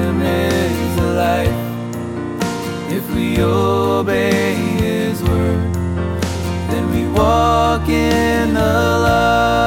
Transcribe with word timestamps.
is 0.00 0.96
the 0.96 1.12
life. 1.12 1.58
If 2.90 3.14
we 3.14 3.42
obey 3.42 4.54
His 4.54 5.22
word, 5.22 5.74
then 6.70 6.90
we 6.90 7.06
walk 7.08 7.88
in 7.88 8.54
the 8.54 8.60
light. 8.60 9.61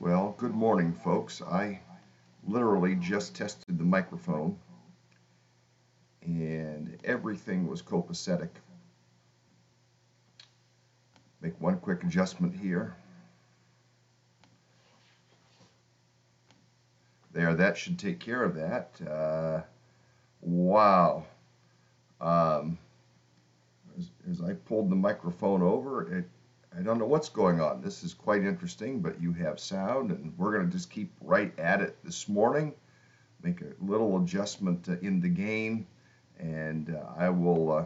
Well, 0.00 0.34
good 0.38 0.54
morning, 0.54 0.94
folks. 0.94 1.42
I 1.42 1.78
literally 2.48 2.94
just 2.94 3.34
tested 3.34 3.76
the 3.76 3.84
microphone 3.84 4.58
and 6.22 6.96
everything 7.04 7.68
was 7.68 7.82
copacetic. 7.82 8.48
Make 11.42 11.60
one 11.60 11.76
quick 11.80 12.02
adjustment 12.02 12.56
here. 12.56 12.96
There, 17.34 17.54
that 17.54 17.76
should 17.76 17.98
take 17.98 18.20
care 18.20 18.42
of 18.42 18.54
that. 18.54 18.98
Uh, 19.06 19.60
wow. 20.40 21.26
Um, 22.22 22.78
as, 23.98 24.10
as 24.30 24.40
I 24.40 24.54
pulled 24.54 24.88
the 24.88 24.96
microphone 24.96 25.60
over, 25.60 26.10
it 26.10 26.24
I 26.76 26.82
don't 26.82 26.98
know 26.98 27.06
what's 27.06 27.28
going 27.28 27.60
on. 27.60 27.82
This 27.82 28.04
is 28.04 28.14
quite 28.14 28.44
interesting, 28.44 29.00
but 29.00 29.20
you 29.20 29.32
have 29.32 29.58
sound, 29.58 30.12
and 30.12 30.32
we're 30.38 30.52
going 30.52 30.66
to 30.66 30.72
just 30.72 30.90
keep 30.90 31.12
right 31.20 31.52
at 31.58 31.80
it 31.80 31.96
this 32.04 32.28
morning. 32.28 32.74
Make 33.42 33.60
a 33.60 33.72
little 33.80 34.22
adjustment 34.22 34.88
uh, 34.88 34.92
in 35.02 35.20
the 35.20 35.28
gain, 35.28 35.86
and 36.38 36.94
uh, 36.94 37.06
I 37.16 37.30
will. 37.30 37.72
Uh, 37.72 37.84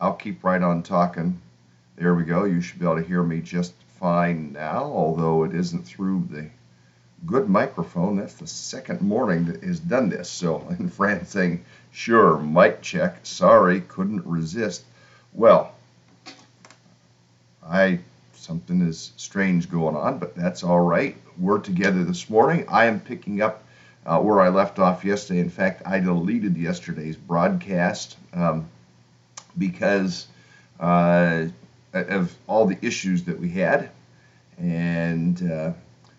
I'll 0.00 0.14
keep 0.14 0.42
right 0.42 0.62
on 0.62 0.82
talking. 0.82 1.40
There 1.94 2.14
we 2.14 2.24
go. 2.24 2.44
You 2.44 2.60
should 2.60 2.80
be 2.80 2.86
able 2.86 2.96
to 2.96 3.02
hear 3.06 3.22
me 3.22 3.40
just 3.40 3.74
fine 4.00 4.52
now, 4.52 4.82
although 4.82 5.44
it 5.44 5.54
isn't 5.54 5.84
through 5.84 6.26
the 6.28 6.50
good 7.24 7.48
microphone. 7.48 8.16
That's 8.16 8.34
the 8.34 8.48
second 8.48 9.00
morning 9.00 9.44
that 9.44 9.62
has 9.62 9.78
done 9.78 10.08
this. 10.08 10.28
So, 10.28 10.66
and 10.70 10.92
Fran 10.92 11.24
saying, 11.24 11.64
"Sure, 11.92 12.36
mic 12.36 12.82
check. 12.82 13.20
Sorry, 13.22 13.80
couldn't 13.80 14.26
resist." 14.26 14.82
Well. 15.32 15.72
I 17.66 18.00
something 18.34 18.80
is 18.82 19.12
strange 19.16 19.70
going 19.70 19.96
on, 19.96 20.18
but 20.18 20.34
that's 20.34 20.64
all 20.64 20.80
right. 20.80 21.16
We're 21.38 21.60
together 21.60 22.04
this 22.04 22.28
morning. 22.28 22.64
I 22.68 22.86
am 22.86 23.00
picking 23.00 23.40
up 23.40 23.62
uh, 24.04 24.18
where 24.20 24.40
I 24.40 24.48
left 24.48 24.78
off 24.78 25.04
yesterday. 25.04 25.40
In 25.40 25.50
fact, 25.50 25.82
I 25.86 26.00
deleted 26.00 26.56
yesterday's 26.56 27.16
broadcast 27.16 28.16
um, 28.32 28.68
because 29.56 30.26
uh, 30.80 31.46
of 31.92 32.36
all 32.46 32.66
the 32.66 32.78
issues 32.82 33.24
that 33.24 33.38
we 33.38 33.50
had. 33.50 33.90
And 34.58 35.50
uh, 35.50 35.72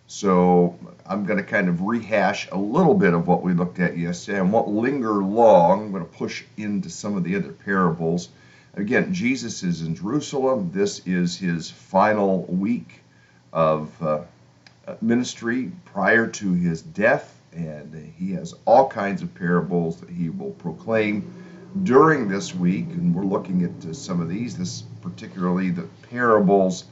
so 0.08 0.78
I'm 1.06 1.26
going 1.26 1.40
to 1.40 1.44
kind 1.44 1.68
of 1.68 1.82
rehash 1.82 2.48
a 2.52 2.58
little 2.58 2.94
bit 2.94 3.14
of 3.14 3.28
what 3.28 3.44
we 3.44 3.54
looked 3.54 3.80
at 3.80 3.98
yesterday 3.98 4.40
and 4.40 4.52
won't 4.52 4.70
linger 4.70 5.24
long. 5.24 5.86
I'm 5.86 5.92
going 5.92 6.06
to 6.06 6.12
push 6.12 6.44
into 6.58 6.90
some 6.90 7.18
of 7.18 7.24
the 7.24 7.36
other 7.36 7.52
parables. 7.52 8.30
Again, 8.76 9.14
Jesus 9.14 9.62
is 9.62 9.84
in 9.84 9.94
Jerusalem. 9.94 10.72
This 10.74 11.06
is 11.06 11.38
his 11.38 11.70
final 11.70 12.44
week 12.46 13.02
of 13.52 14.02
uh, 14.02 14.22
ministry 15.00 15.72
prior 15.86 16.26
to 16.26 16.54
his 16.54 16.82
death, 16.82 17.40
and 17.52 18.12
he 18.18 18.32
has 18.34 18.56
all 18.66 18.88
kinds 18.88 19.22
of 19.22 19.34
parables 19.36 19.98
that 19.98 20.10
he 20.10 20.32
will 20.32 20.54
proclaim 20.54 21.32
during 21.84 22.28
this 22.28 22.56
week. 22.56 22.88
And 22.88 23.14
we're 23.14 23.26
looking 23.26 23.64
at 23.64 23.88
uh, 23.88 23.94
some 23.94 24.20
of 24.20 24.28
these, 24.28 24.58
this 24.58 24.82
particularly 25.02 25.70
the 25.70 25.88
parables 26.10 26.86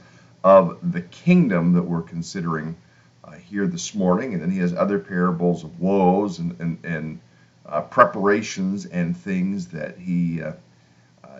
of 0.44 0.78
the 0.92 1.02
kingdom 1.02 1.72
that 1.72 1.82
we're 1.82 2.02
considering 2.02 2.76
uh, 3.24 3.32
here 3.32 3.66
this 3.66 3.92
morning. 3.92 4.34
And 4.34 4.42
then 4.42 4.52
he 4.52 4.58
has 4.58 4.72
other 4.72 5.00
parables 5.00 5.64
of 5.64 5.80
woes 5.80 6.38
and, 6.38 6.60
and, 6.60 6.78
and 6.84 7.20
uh, 7.66 7.80
preparations 7.80 8.86
and 8.86 9.16
things 9.16 9.66
that 9.68 9.98
he, 9.98 10.42
uh, 10.42 10.52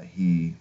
he 0.05 0.55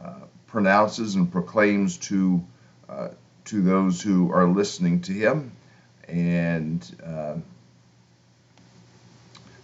uh, 0.00 0.20
pronounces 0.46 1.14
and 1.14 1.30
proclaims 1.30 1.98
to, 1.98 2.44
uh, 2.88 3.08
to 3.46 3.62
those 3.62 4.00
who 4.00 4.32
are 4.32 4.46
listening 4.46 5.00
to 5.02 5.12
him. 5.12 5.52
And 6.08 6.84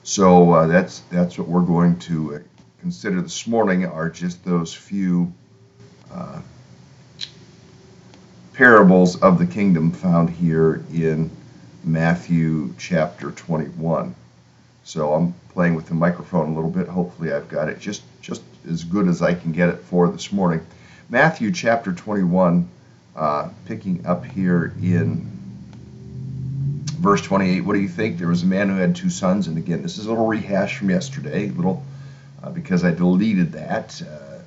so 0.02 0.67
that's, 0.67 1.00
that's 1.11 1.38
what 1.38 1.46
we're 1.46 1.61
going 1.61 1.99
to 2.00 2.43
consider 2.81 3.20
this 3.20 3.46
morning 3.46 3.84
are 3.84 4.08
just 4.08 4.44
those 4.44 4.72
few 4.75 5.32
parables 8.61 9.17
of 9.22 9.38
the 9.38 9.46
kingdom 9.46 9.90
found 9.90 10.28
here 10.28 10.84
in 10.93 11.31
Matthew 11.82 12.75
chapter 12.76 13.31
21. 13.31 14.14
So 14.84 15.14
I'm 15.14 15.32
playing 15.50 15.75
with 15.75 15.87
the 15.87 15.94
microphone 15.94 16.50
a 16.50 16.55
little 16.55 16.70
bit. 16.70 16.87
Hopefully 16.87 17.32
I've 17.32 17.49
got 17.49 17.70
it 17.70 17.81
just, 17.81 18.02
just 18.20 18.43
as 18.69 18.85
good 18.85 19.09
as 19.09 19.23
I 19.23 19.35
can 19.35 19.53
get 19.53 19.69
it 19.69 19.79
for 19.81 20.09
this 20.09 20.33
morning. 20.33 20.65
Matthew 21.09 21.53
chapter 21.53 21.93
21, 21.93 22.69
uh, 23.17 23.49
picking 23.67 24.07
up 24.07 24.25
here 24.25 24.75
in 24.81 25.31
verse 27.01 27.23
28. 27.23 27.62
What 27.62 27.75
do 27.75 27.81
you 27.81 27.89
think? 27.89 28.19
There 28.19 28.29
was 28.29 28.43
a 28.43 28.47
man 28.47 28.69
who 28.69 28.77
had 28.77 28.95
two 28.95 29.11
sons, 29.11 29.47
and 29.47 29.57
again, 29.57 29.83
this 29.83 29.99
is 29.99 30.07
a 30.07 30.11
little 30.11 30.27
rehash 30.27 30.77
from 30.77 30.91
yesterday, 30.91 31.49
little 31.49 31.83
uh, 32.43 32.51
because 32.51 32.85
I 32.85 32.91
deleted 32.93 33.53
that 33.53 34.01
uh, 34.03 34.39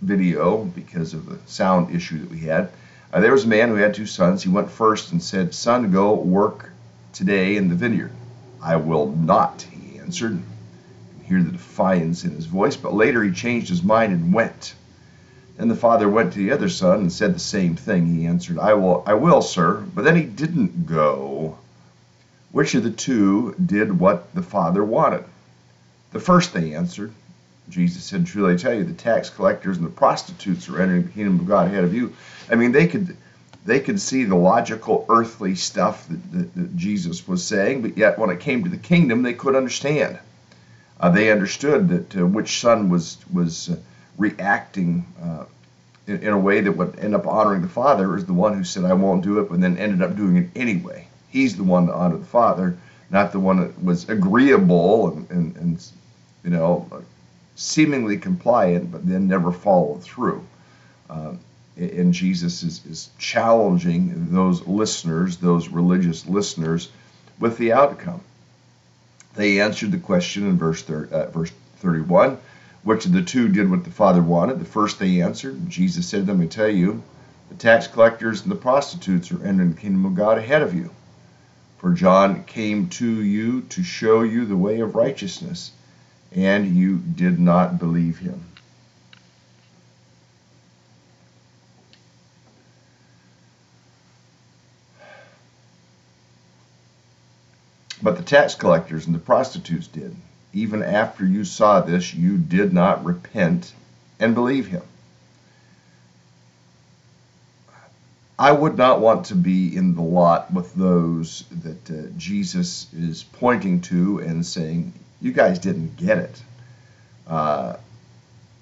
video 0.00 0.64
because 0.64 1.14
of 1.14 1.26
the 1.26 1.38
sound 1.50 1.94
issue 1.94 2.20
that 2.20 2.30
we 2.30 2.40
had. 2.40 2.70
Uh, 3.12 3.20
there 3.20 3.32
was 3.32 3.44
a 3.44 3.48
man 3.48 3.68
who 3.70 3.76
had 3.76 3.94
two 3.94 4.06
sons. 4.06 4.42
He 4.42 4.48
went 4.48 4.70
first 4.70 5.12
and 5.12 5.22
said, 5.22 5.54
Son, 5.54 5.90
go 5.90 6.14
work 6.14 6.70
today 7.12 7.56
in 7.56 7.68
the 7.68 7.74
vineyard. 7.74 8.12
I 8.62 8.76
will 8.76 9.12
not, 9.12 9.62
he 9.62 9.98
answered. 9.98 10.40
Hear 11.28 11.42
the 11.42 11.52
defiance 11.52 12.24
in 12.24 12.30
his 12.30 12.46
voice, 12.46 12.76
but 12.76 12.94
later 12.94 13.22
he 13.22 13.32
changed 13.32 13.68
his 13.68 13.82
mind 13.82 14.12
and 14.12 14.32
went. 14.32 14.74
Then 15.58 15.68
the 15.68 15.76
father 15.76 16.08
went 16.08 16.32
to 16.32 16.38
the 16.38 16.52
other 16.52 16.68
son 16.68 17.00
and 17.00 17.12
said 17.12 17.34
the 17.34 17.40
same 17.40 17.76
thing. 17.76 18.06
He 18.06 18.26
answered, 18.26 18.58
I 18.58 18.72
will, 18.74 19.02
I 19.06 19.14
will, 19.14 19.42
sir. 19.42 19.84
But 19.94 20.04
then 20.04 20.16
he 20.16 20.22
didn't 20.22 20.86
go. 20.86 21.58
Which 22.50 22.74
of 22.74 22.82
the 22.82 22.90
two 22.90 23.54
did 23.64 23.98
what 23.98 24.34
the 24.34 24.42
father 24.42 24.82
wanted? 24.82 25.24
The 26.12 26.20
first, 26.20 26.54
they 26.54 26.74
answered. 26.74 27.12
Jesus 27.68 28.04
said, 28.04 28.26
Truly 28.26 28.54
I 28.54 28.56
tell 28.56 28.72
you, 28.72 28.84
the 28.84 28.94
tax 28.94 29.28
collectors 29.28 29.76
and 29.76 29.84
the 29.84 29.90
prostitutes 29.90 30.68
are 30.68 30.80
entering 30.80 31.02
the 31.02 31.12
kingdom 31.12 31.40
of 31.40 31.46
God 31.46 31.66
ahead 31.66 31.84
of 31.84 31.92
you. 31.92 32.14
I 32.50 32.54
mean, 32.54 32.72
they 32.72 32.86
could 32.86 33.16
they 33.66 33.80
could 33.80 34.00
see 34.00 34.24
the 34.24 34.34
logical 34.34 35.04
earthly 35.10 35.54
stuff 35.54 36.08
that, 36.08 36.32
that, 36.32 36.54
that 36.54 36.76
Jesus 36.76 37.28
was 37.28 37.44
saying, 37.44 37.82
but 37.82 37.98
yet 37.98 38.18
when 38.18 38.30
it 38.30 38.40
came 38.40 38.64
to 38.64 38.70
the 38.70 38.78
kingdom, 38.78 39.22
they 39.22 39.34
could 39.34 39.54
understand. 39.54 40.18
Uh, 41.00 41.10
they 41.10 41.30
understood 41.30 41.88
that 41.88 42.16
uh, 42.16 42.26
which 42.26 42.60
son 42.60 42.88
was 42.88 43.18
was 43.32 43.70
uh, 43.70 43.76
reacting 44.16 45.06
uh, 45.22 45.44
in, 46.06 46.22
in, 46.22 46.28
a 46.28 46.38
way 46.38 46.60
that 46.60 46.72
would 46.72 46.98
end 46.98 47.14
up 47.14 47.26
honoring 47.26 47.62
the 47.62 47.68
father 47.68 48.16
is 48.16 48.24
the 48.24 48.32
one 48.32 48.54
who 48.54 48.64
said, 48.64 48.84
"I 48.84 48.94
won't 48.94 49.22
do 49.22 49.38
it," 49.38 49.48
but 49.48 49.60
then 49.60 49.78
ended 49.78 50.02
up 50.02 50.16
doing 50.16 50.36
it 50.36 50.48
anyway. 50.56 51.06
He's 51.28 51.56
the 51.56 51.64
one 51.64 51.86
to 51.86 51.94
honor 51.94 52.16
the 52.16 52.24
father, 52.24 52.76
not 53.10 53.32
the 53.32 53.40
one 53.40 53.60
that 53.60 53.84
was 53.84 54.08
agreeable 54.08 55.12
and, 55.12 55.30
and, 55.30 55.56
and 55.56 55.86
you 56.42 56.50
know 56.50 57.04
seemingly 57.54 58.16
compliant, 58.16 58.90
but 58.90 59.06
then 59.06 59.26
never 59.26 59.52
followed 59.52 60.02
through. 60.02 60.44
Um, 61.10 61.40
and 61.76 62.12
Jesus 62.12 62.62
is, 62.62 62.84
is 62.86 63.10
challenging 63.18 64.32
those 64.32 64.66
listeners, 64.66 65.36
those 65.36 65.68
religious 65.68 66.26
listeners, 66.26 66.90
with 67.38 67.58
the 67.58 67.72
outcome. 67.72 68.20
They 69.34 69.60
answered 69.60 69.92
the 69.92 69.98
question 69.98 70.48
in 70.48 70.58
verse, 70.58 70.82
thir- 70.82 71.08
uh, 71.12 71.30
verse 71.30 71.52
31 71.76 72.38
which 72.84 73.04
of 73.04 73.12
the 73.12 73.22
two 73.22 73.48
did 73.48 73.70
what 73.70 73.84
the 73.84 73.90
Father 73.90 74.22
wanted? 74.22 74.58
The 74.58 74.64
first 74.64 74.98
they 74.98 75.20
answered. 75.20 75.68
Jesus 75.68 76.06
said 76.06 76.20
to 76.20 76.26
them, 76.26 76.40
I 76.40 76.46
tell 76.46 76.68
you, 76.68 77.02
the 77.48 77.56
tax 77.56 77.86
collectors 77.86 78.42
and 78.42 78.50
the 78.50 78.56
prostitutes 78.56 79.30
are 79.32 79.44
entering 79.44 79.74
the 79.74 79.80
kingdom 79.80 80.06
of 80.06 80.14
God 80.14 80.38
ahead 80.38 80.62
of 80.62 80.74
you. 80.74 80.90
For 81.78 81.92
John 81.92 82.44
came 82.44 82.88
to 82.90 83.22
you 83.22 83.62
to 83.62 83.82
show 83.82 84.22
you 84.22 84.46
the 84.46 84.56
way 84.56 84.80
of 84.80 84.94
righteousness, 84.94 85.72
and 86.32 86.76
you 86.76 86.96
did 86.96 87.38
not 87.38 87.78
believe 87.78 88.18
him. 88.18 88.42
Tax 98.28 98.54
collectors 98.54 99.06
and 99.06 99.14
the 99.14 99.18
prostitutes 99.18 99.86
did. 99.86 100.14
Even 100.52 100.82
after 100.82 101.24
you 101.24 101.44
saw 101.44 101.80
this, 101.80 102.14
you 102.14 102.36
did 102.36 102.72
not 102.72 103.04
repent 103.04 103.72
and 104.20 104.34
believe 104.34 104.66
him. 104.66 104.82
I 108.38 108.52
would 108.52 108.76
not 108.76 109.00
want 109.00 109.26
to 109.26 109.34
be 109.34 109.74
in 109.74 109.96
the 109.96 110.02
lot 110.02 110.52
with 110.52 110.72
those 110.74 111.44
that 111.50 111.90
uh, 111.90 112.08
Jesus 112.16 112.86
is 112.92 113.24
pointing 113.24 113.80
to 113.82 114.20
and 114.20 114.46
saying, 114.46 114.92
You 115.20 115.32
guys 115.32 115.58
didn't 115.58 115.96
get 115.96 116.18
it. 116.18 116.42
Uh, 117.26 117.76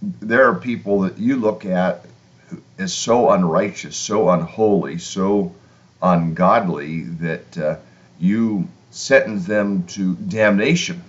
there 0.00 0.49
are 0.49 0.54
people 0.54 1.00
that 1.00 1.18
you 1.18 1.37
look 1.37 1.66
at 1.66 2.06
as 2.78 2.94
so 2.94 3.30
unrighteous, 3.30 3.96
so 3.96 4.30
unholy, 4.30 4.99
so 4.99 5.54
ungodly 6.00 7.02
that 7.02 7.58
uh, 7.58 7.76
you 8.18 8.68
sentence 8.90 9.46
them 9.46 9.85
to 9.85 10.14
damnation 10.14 11.02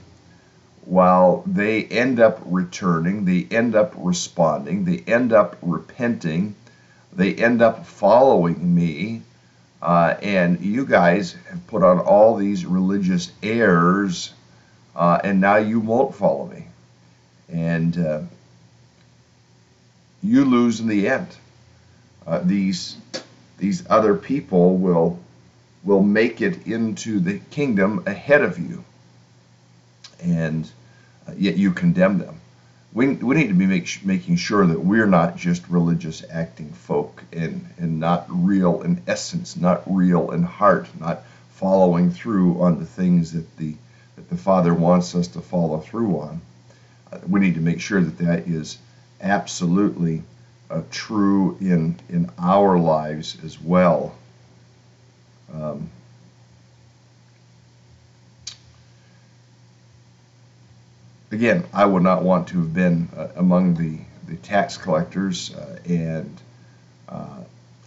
while 0.88 1.44
they 1.46 1.84
end 1.84 2.18
up 2.22 2.40
returning, 2.46 3.26
they 3.26 3.46
end 3.52 3.76
up 3.76 3.94
responding, 3.98 4.86
they 4.86 5.00
end 5.00 5.34
up 5.34 5.58
repenting, 5.62 6.56
they 7.12 7.36
end 7.36 7.62
up 7.62 7.86
following 7.86 8.74
me. 8.74 9.22
Uh, 9.82 10.16
and 10.22 10.62
you 10.62 10.86
guys 10.86 11.34
have 11.50 11.68
put 11.68 11.84
on 11.84 12.00
all 12.00 12.36
these 12.36 12.66
religious 12.66 13.32
airs, 13.44 14.34
uh, 14.96 15.20
and 15.24 15.42
now 15.42 15.58
you 15.58 15.80
won't 15.80 16.16
follow 16.16 16.48
me. 16.48 16.66
And 17.50 17.98
uh, 17.98 18.22
you 20.24 20.46
lose 20.46 20.80
in 20.80 20.88
the 20.88 21.08
end. 21.10 21.28
Uh, 22.26 22.40
these, 22.40 22.96
these 23.58 23.86
other 23.90 24.16
people 24.16 24.78
will 24.78 25.20
will 25.88 26.04
make 26.04 26.42
it 26.42 26.68
into 26.68 27.18
the 27.22 27.40
kingdom 27.50 28.04
ahead 28.06 28.42
of 28.42 28.60
you. 28.60 28.84
And 30.22 30.70
uh, 31.26 31.32
yet 31.38 31.56
you 31.56 31.72
condemn 31.72 32.20
them. 32.20 32.42
We, 32.92 33.14
we 33.16 33.36
need 33.36 33.48
to 33.48 33.54
be 33.54 33.66
make, 33.66 34.06
making 34.06 34.36
sure 34.36 34.68
that 34.68 34.80
we're 34.80 35.08
not 35.08 35.38
just 35.38 35.66
religious 35.70 36.26
acting 36.30 36.74
folk 36.74 37.24
and, 37.32 37.66
and 37.78 38.02
not 38.02 38.26
real 38.30 38.82
in 38.82 39.02
essence, 39.08 39.56
not 39.56 39.82
real 39.86 40.32
in 40.32 40.44
heart, 40.44 40.90
not 41.00 41.24
following 41.52 42.12
through 42.12 42.62
on 42.62 42.80
the 42.80 42.86
things 42.86 43.32
that 43.32 43.58
the, 43.58 43.74
that 44.18 44.30
the 44.30 44.36
Father 44.36 44.74
wants 44.74 45.16
us 45.16 45.30
to 45.30 45.42
follow 45.42 45.80
through 45.80 46.20
on. 46.20 46.42
Uh, 47.14 47.20
we 47.30 47.40
need 47.40 47.56
to 47.56 47.62
make 47.62 47.80
sure 47.80 48.02
that 48.02 48.18
that 48.18 48.46
is 48.46 48.78
absolutely 49.22 50.22
uh, 50.70 50.82
true 50.92 51.56
in, 51.62 51.98
in 52.10 52.30
our 52.38 52.78
lives 52.78 53.38
as 53.46 53.62
well. 53.62 54.14
Um, 55.54 55.90
again, 61.32 61.64
I 61.74 61.86
would 61.86 62.04
not 62.04 62.24
want 62.24 62.48
to 62.50 62.60
have 62.60 62.74
been 62.74 63.10
uh, 63.16 63.28
among 63.36 63.76
the, 63.76 64.00
the 64.28 64.36
tax 64.38 64.78
collectors 64.78 65.54
uh, 65.56 65.80
and 65.86 66.42
uh, 67.10 67.40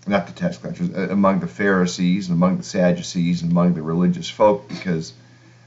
not 0.07 0.27
the 0.27 0.33
tax 0.33 0.57
collectors, 0.57 0.91
uh, 0.95 1.09
among 1.11 1.41
the 1.41 1.47
Pharisees 1.47 2.29
and 2.29 2.37
among 2.37 2.59
the 2.59 2.63
Sadducees 2.63 3.43
and 3.43 3.51
among 3.51 3.75
the 3.75 3.83
religious 3.83 4.29
folk 4.29 4.69
because 4.69 5.13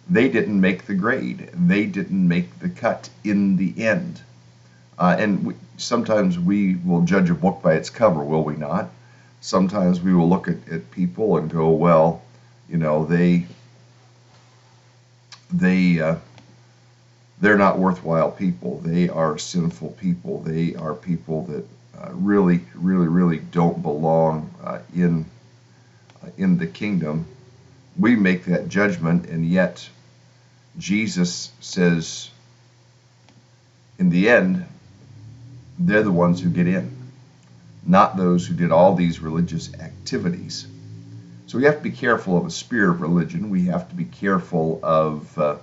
they 0.10 0.28
didn't 0.30 0.60
make 0.60 0.86
the 0.86 0.96
grade. 0.96 1.50
They 1.54 1.86
didn't 1.86 2.28
make 2.28 2.60
the 2.60 2.70
cut 2.70 3.10
in 3.24 3.58
the 3.58 3.74
end. 3.84 4.22
Uh, 4.98 5.16
and 5.18 5.46
we, 5.46 5.54
sometimes 5.78 6.38
we 6.38 6.76
will 6.76 7.02
judge 7.02 7.30
a 7.30 7.34
book 7.34 7.62
by 7.62 7.74
its 7.74 7.90
cover, 7.90 8.24
will 8.24 8.44
we 8.44 8.56
not? 8.56 8.90
Sometimes 9.44 10.00
we 10.00 10.14
will 10.14 10.30
look 10.30 10.48
at, 10.48 10.56
at 10.72 10.90
people 10.92 11.36
and 11.36 11.52
go, 11.52 11.70
well, 11.72 12.22
you 12.70 12.78
know, 12.78 13.06
they 13.06 13.46
they 15.52 16.00
uh, 16.00 16.16
they're 17.42 17.58
not 17.58 17.78
worthwhile 17.78 18.32
people. 18.32 18.80
They 18.80 19.10
are 19.10 19.38
sinful 19.38 19.90
people. 20.00 20.40
They 20.44 20.76
are 20.76 20.94
people 20.94 21.44
that 21.48 21.66
uh, 22.00 22.14
really, 22.14 22.62
really, 22.74 23.10
really 23.10 23.40
don't 23.40 23.82
belong 23.82 24.50
uh, 24.64 24.80
in 24.96 25.26
uh, 26.24 26.30
in 26.38 26.58
the 26.58 26.68
kingdom. 26.68 27.26
We 28.00 28.16
make 28.16 28.46
that 28.46 28.70
judgment, 28.70 29.26
and 29.26 29.46
yet 29.46 29.90
Jesus 30.80 31.52
says, 31.60 32.30
in 34.00 34.10
the 34.10 34.30
end, 34.30 34.66
they're 35.78 36.02
the 36.02 36.14
ones 36.14 36.42
who 36.42 36.50
get 36.50 36.66
in, 36.66 37.03
not 37.86 38.18
those 38.18 38.48
who 38.48 38.54
did 38.54 38.72
all 38.72 38.96
these 38.96 39.20
religious 39.20 39.74
activities. 39.76 40.68
So 41.48 41.58
we 41.58 41.66
have 41.66 41.78
to 41.78 41.84
be 41.84 41.92
careful 41.92 42.38
of 42.38 42.46
a 42.46 42.52
spirit 42.52 42.92
of 42.92 43.02
religion. 43.02 43.50
We 43.50 43.66
have 43.66 43.90
to 43.90 43.96
be 43.96 44.06
careful 44.06 44.80
of 44.82 45.38
uh, 45.38 45.58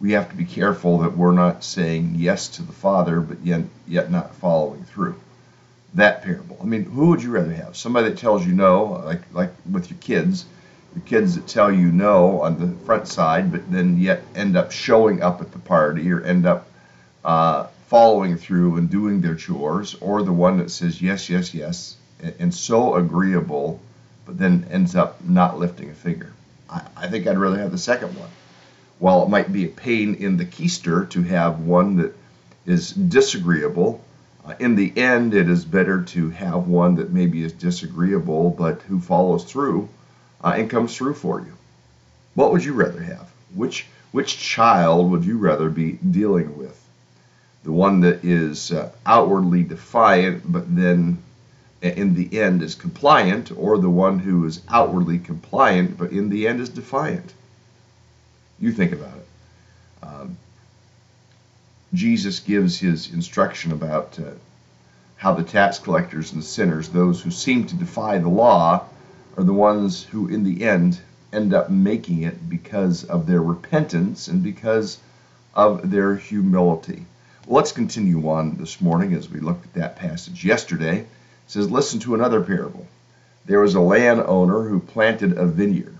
we 0.00 0.12
have 0.12 0.28
to 0.30 0.36
be 0.36 0.44
careful 0.44 0.98
that 0.98 1.16
we're 1.16 1.32
not 1.32 1.62
saying 1.62 2.16
yes 2.16 2.48
to 2.48 2.62
the 2.62 2.72
Father, 2.72 3.20
but 3.20 3.38
yet 3.44 3.62
yet 3.86 4.10
not 4.10 4.34
following 4.34 4.84
through. 4.84 5.18
That 5.94 6.22
parable. 6.22 6.58
I 6.60 6.64
mean, 6.64 6.84
who 6.84 7.06
would 7.10 7.22
you 7.22 7.30
rather 7.30 7.52
have? 7.52 7.76
Somebody 7.76 8.10
that 8.10 8.18
tells 8.18 8.44
you 8.44 8.52
no, 8.52 9.02
like 9.04 9.22
like 9.32 9.52
with 9.70 9.90
your 9.90 9.98
kids, 10.00 10.44
your 10.94 11.04
kids 11.04 11.36
that 11.36 11.46
tell 11.46 11.70
you 11.70 11.92
no 11.92 12.42
on 12.42 12.58
the 12.58 12.84
front 12.84 13.06
side, 13.06 13.52
but 13.52 13.70
then 13.70 13.98
yet 13.98 14.22
end 14.34 14.56
up 14.56 14.72
showing 14.72 15.22
up 15.22 15.40
at 15.40 15.52
the 15.52 15.58
party 15.60 16.10
or 16.10 16.20
end 16.22 16.46
up 16.46 16.66
uh, 17.24 17.66
following 17.88 18.36
through 18.36 18.76
and 18.76 18.90
doing 18.90 19.20
their 19.20 19.34
chores, 19.34 19.94
or 20.00 20.22
the 20.22 20.32
one 20.32 20.58
that 20.58 20.70
says 20.70 21.00
yes, 21.00 21.28
yes, 21.28 21.54
yes, 21.54 21.96
and, 22.22 22.34
and 22.38 22.54
so 22.54 22.94
agreeable, 22.94 23.80
but 24.26 24.38
then 24.38 24.66
ends 24.70 24.94
up 24.94 25.22
not 25.24 25.58
lifting 25.58 25.90
a 25.90 25.94
finger. 25.94 26.32
I, 26.68 26.82
I 26.96 27.08
think 27.08 27.26
I'd 27.26 27.38
rather 27.38 27.58
have 27.58 27.72
the 27.72 27.78
second 27.78 28.16
one 28.18 28.30
while 29.02 29.24
it 29.24 29.28
might 29.28 29.52
be 29.52 29.64
a 29.64 29.68
pain 29.68 30.14
in 30.14 30.36
the 30.36 30.44
keister 30.44 31.10
to 31.10 31.24
have 31.24 31.58
one 31.58 31.96
that 31.96 32.14
is 32.64 32.92
disagreeable, 32.92 34.00
uh, 34.44 34.54
in 34.60 34.76
the 34.76 34.96
end, 34.96 35.34
it 35.34 35.48
is 35.48 35.64
better 35.64 36.02
to 36.02 36.30
have 36.30 36.68
one 36.68 36.94
that 36.94 37.12
maybe 37.12 37.42
is 37.42 37.52
disagreeable 37.52 38.50
but 38.50 38.80
who 38.82 39.00
follows 39.00 39.42
through 39.42 39.88
uh, 40.44 40.54
and 40.56 40.70
comes 40.70 40.96
through 40.96 41.14
for 41.14 41.40
you. 41.40 41.52
What 42.34 42.52
would 42.52 42.64
you 42.64 42.74
rather 42.74 43.02
have? 43.02 43.28
Which 43.52 43.86
which 44.12 44.38
child 44.38 45.10
would 45.10 45.24
you 45.24 45.36
rather 45.36 45.68
be 45.68 45.92
dealing 45.92 46.56
with? 46.56 46.61
The 47.64 47.72
one 47.72 48.00
that 48.00 48.24
is 48.24 48.72
uh, 48.72 48.90
outwardly 49.06 49.62
defiant 49.62 50.50
but 50.50 50.74
then 50.74 51.22
in 51.80 52.14
the 52.14 52.40
end 52.40 52.62
is 52.62 52.74
compliant, 52.74 53.50
or 53.56 53.78
the 53.78 53.90
one 53.90 54.20
who 54.20 54.44
is 54.46 54.62
outwardly 54.68 55.18
compliant 55.18 55.98
but 55.98 56.12
in 56.12 56.28
the 56.28 56.46
end 56.46 56.60
is 56.60 56.68
defiant? 56.68 57.34
You 58.60 58.72
think 58.72 58.92
about 58.92 59.16
it. 59.16 59.26
Um, 60.02 60.36
Jesus 61.94 62.40
gives 62.40 62.78
his 62.78 63.12
instruction 63.12 63.72
about 63.72 64.18
uh, 64.18 64.30
how 65.16 65.34
the 65.34 65.42
tax 65.42 65.78
collectors 65.78 66.32
and 66.32 66.42
sinners, 66.42 66.88
those 66.88 67.22
who 67.22 67.30
seem 67.30 67.66
to 67.66 67.76
defy 67.76 68.18
the 68.18 68.28
law, 68.28 68.84
are 69.36 69.44
the 69.44 69.52
ones 69.52 70.02
who, 70.02 70.28
in 70.28 70.44
the 70.44 70.64
end, 70.64 71.00
end 71.32 71.54
up 71.54 71.70
making 71.70 72.22
it 72.22 72.48
because 72.48 73.04
of 73.04 73.26
their 73.26 73.42
repentance 73.42 74.28
and 74.28 74.42
because 74.42 74.98
of 75.54 75.90
their 75.90 76.16
humility. 76.16 77.06
Let's 77.46 77.72
continue 77.72 78.28
on 78.28 78.56
this 78.56 78.80
morning 78.80 79.14
as 79.14 79.28
we 79.28 79.40
looked 79.40 79.66
at 79.66 79.74
that 79.74 79.96
passage 79.96 80.44
yesterday. 80.44 80.98
It 80.98 81.06
says, 81.46 81.70
Listen 81.70 82.00
to 82.00 82.14
another 82.14 82.40
parable. 82.40 82.86
There 83.46 83.60
was 83.60 83.74
a 83.74 83.80
landowner 83.80 84.68
who 84.68 84.80
planted 84.80 85.36
a 85.36 85.46
vineyard. 85.46 85.96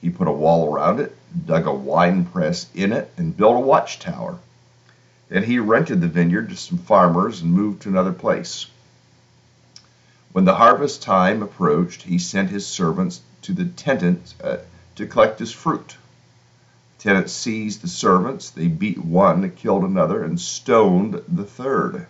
He 0.00 0.10
put 0.10 0.28
a 0.28 0.32
wall 0.32 0.72
around 0.72 1.00
it 1.00 1.14
dug 1.46 1.66
a 1.66 1.72
wine 1.72 2.24
press 2.24 2.66
in 2.74 2.92
it, 2.92 3.12
and 3.16 3.36
built 3.36 3.56
a 3.56 3.60
watchtower. 3.60 4.38
Then 5.28 5.44
he 5.44 5.58
rented 5.60 6.00
the 6.00 6.08
vineyard 6.08 6.48
to 6.48 6.56
some 6.56 6.78
farmers 6.78 7.40
and 7.40 7.52
moved 7.52 7.82
to 7.82 7.88
another 7.88 8.12
place. 8.12 8.66
When 10.32 10.44
the 10.44 10.56
harvest 10.56 11.02
time 11.02 11.42
approached, 11.42 12.02
he 12.02 12.18
sent 12.18 12.50
his 12.50 12.66
servants 12.66 13.20
to 13.42 13.52
the 13.52 13.64
tenant 13.64 14.34
uh, 14.42 14.58
to 14.96 15.06
collect 15.06 15.38
his 15.38 15.52
fruit. 15.52 15.96
Tenants 17.00 17.32
seized 17.32 17.80
the 17.80 17.88
servants, 17.88 18.50
they 18.50 18.66
beat 18.66 19.02
one, 19.02 19.50
killed 19.52 19.84
another, 19.84 20.22
and 20.22 20.38
stoned 20.38 21.22
the 21.26 21.46
third. 21.46 22.06